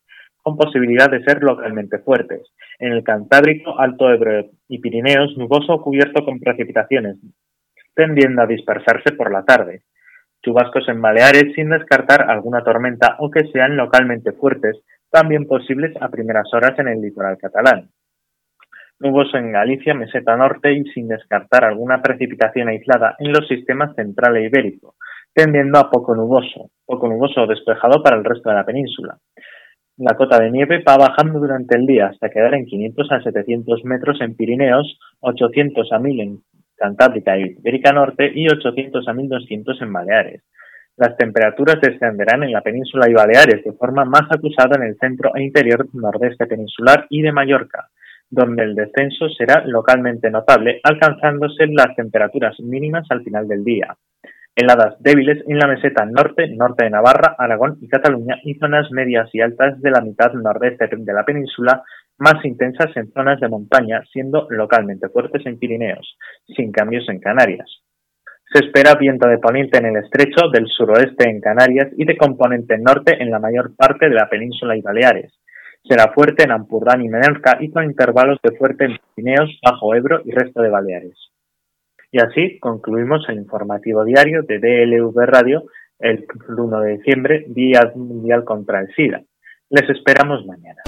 con 0.42 0.58
posibilidad 0.58 1.10
de 1.10 1.24
ser 1.24 1.44
localmente 1.44 2.00
fuertes. 2.00 2.42
En 2.80 2.92
el 2.92 3.04
Cantábrico, 3.04 3.80
Alto 3.80 4.12
Ebro 4.12 4.50
y 4.68 4.80
Pirineos, 4.80 5.38
nuboso 5.38 5.76
o 5.76 5.82
cubierto 5.82 6.26
con 6.26 6.40
precipitaciones, 6.40 7.18
tendiendo 7.96 8.42
a 8.42 8.48
dispersarse 8.48 9.14
por 9.14 9.32
la 9.32 9.44
tarde. 9.44 9.84
Chubascos 10.44 10.88
en 10.90 11.02
Baleares 11.02 11.54
sin 11.54 11.70
descartar 11.70 12.30
alguna 12.30 12.64
tormenta 12.64 13.16
o 13.20 13.30
que 13.30 13.48
sean 13.52 13.78
localmente 13.78 14.32
fuertes, 14.32 14.78
también 15.12 15.46
posibles 15.46 15.96
a 16.02 16.10
primeras 16.10 16.52
horas 16.54 16.78
en 16.80 16.88
el 16.88 17.02
litoral 17.02 17.38
catalán. 17.38 17.90
Nuboso 19.00 19.38
en 19.38 19.52
Galicia, 19.52 19.94
meseta 19.94 20.36
norte 20.36 20.74
y 20.74 20.84
sin 20.86 21.08
descartar 21.08 21.66
alguna 21.66 22.02
precipitación 22.02 22.70
aislada 22.70 23.16
en 23.20 23.32
los 23.32 23.48
sistemas 23.48 23.96
central 23.96 24.38
e 24.38 24.46
ibérico, 24.46 24.96
tendiendo 25.34 25.78
a 25.78 25.90
poco 25.90 26.16
nuboso, 26.16 26.72
poco 26.84 27.08
nuboso 27.08 27.44
o 27.44 27.48
despejado 27.48 28.02
para 28.02 28.18
el 28.18 28.24
resto 28.24 28.50
de 28.50 28.56
la 28.56 28.66
península. 28.66 29.18
La 29.98 30.16
cota 30.16 30.40
de 30.40 30.50
nieve 30.50 30.84
va 30.88 30.98
bajando 30.98 31.40
durante 31.40 31.78
el 31.78 31.86
día 31.86 32.08
hasta 32.08 32.30
quedar 32.30 32.56
en 32.56 32.66
500 32.66 33.12
a 33.12 33.22
700 33.22 33.86
metros 33.86 34.20
en 34.22 34.36
Pirineos, 34.36 35.00
800 35.20 35.92
a 35.92 36.00
1000 36.00 36.22
en 36.22 36.40
Cantábrica 36.76 37.38
y 37.38 37.56
Ibérica 37.58 37.92
Norte 37.92 38.32
y 38.34 38.48
800 38.48 39.08
a 39.08 39.14
1200 39.14 39.82
en 39.82 39.94
Baleares. 39.94 40.44
Las 40.98 41.16
temperaturas 41.18 41.80
descenderán 41.82 42.42
en 42.44 42.52
la 42.52 42.62
península 42.62 43.08
y 43.08 43.14
Baleares 43.14 43.64
de 43.64 43.74
forma 43.74 44.06
más 44.06 44.24
acusada 44.32 44.76
en 44.78 44.84
el 44.84 44.98
centro 44.98 45.36
e 45.36 45.44
interior 45.44 45.88
nordeste 45.94 46.48
peninsular 46.48 47.06
y 47.10 47.22
de 47.22 47.32
Mallorca, 47.32 47.90
donde 48.30 48.64
el 48.64 48.76
descenso 48.76 49.30
será 49.30 49.64
localmente 49.66 50.30
notable, 50.30 50.80
alcanzándose 50.84 51.68
las 51.68 51.96
temperaturas 51.96 52.60
mínimas 52.60 53.06
al 53.10 53.24
final 53.24 53.48
del 53.48 53.64
día. 53.64 53.96
Heladas 54.56 54.96
débiles 55.00 55.44
en 55.48 55.60
la 55.60 55.68
meseta 55.68 56.04
norte, 56.06 56.48
norte 56.50 56.86
de 56.86 56.90
Navarra, 56.90 57.36
Aragón 57.38 57.78
y 57.80 57.88
Cataluña 57.88 58.40
y 58.44 58.56
zonas 58.56 58.92
medias 58.92 59.30
y 59.32 59.40
altas 59.40 59.80
de 59.82 59.92
la 59.92 60.02
mitad 60.02 60.34
nordeste 60.34 60.90
de 60.92 61.14
la 61.14 61.24
península, 61.24 61.84
más 62.18 62.44
intensas 62.44 62.90
en 62.98 63.12
zonas 63.12 63.40
de 63.40 63.50
montaña, 63.50 64.02
siendo 64.12 64.48
localmente 64.50 65.10
fuertes 65.10 65.46
en 65.46 65.60
Pirineos, 65.60 66.18
sin 66.48 66.72
cambios 66.72 67.08
en 67.10 67.20
Canarias. 67.20 67.84
Se 68.52 68.66
espera 68.66 68.96
viento 68.96 69.28
de 69.28 69.38
poniente 69.38 69.78
en 69.78 69.88
el 69.88 69.98
estrecho, 69.98 70.50
del 70.52 70.68
suroeste 70.68 71.30
en 71.30 71.40
Canarias 71.40 71.90
y 71.96 72.06
de 72.06 72.18
componente 72.18 72.78
norte 72.80 73.22
en 73.22 73.30
la 73.30 73.40
mayor 73.40 73.76
parte 73.76 74.10
de 74.10 74.16
la 74.16 74.28
península 74.28 74.76
y 74.76 74.82
Baleares. 74.82 75.37
Será 75.88 76.12
fuerte 76.14 76.44
en 76.44 76.52
Ampurdán 76.52 77.02
y 77.02 77.08
Menorca 77.08 77.58
y 77.62 77.72
con 77.72 77.86
intervalos 77.86 78.40
de 78.44 78.58
fuerte 78.58 78.86
en 78.86 78.98
Pirineos, 79.16 79.58
Bajo 79.64 79.96
Ebro 79.96 80.22
y 80.26 80.32
resto 80.32 80.62
de 80.62 80.70
Baleares. 80.70 81.18
Y 82.12 82.20
así 82.20 82.60
concluimos 82.60 83.26
el 83.30 83.38
informativo 83.38 84.04
diario 84.04 84.44
de 84.44 84.60
DLV 84.60 85.16
Radio 85.26 85.64
el 86.00 86.26
1 86.48 86.82
de 86.82 86.98
diciembre, 86.98 87.46
Día 87.48 87.92
Mundial 87.96 88.44
contra 88.44 88.82
el 88.82 88.94
SIDA. 88.96 89.22
Les 89.70 89.90
esperamos 89.90 90.46
mañana. 90.46 90.82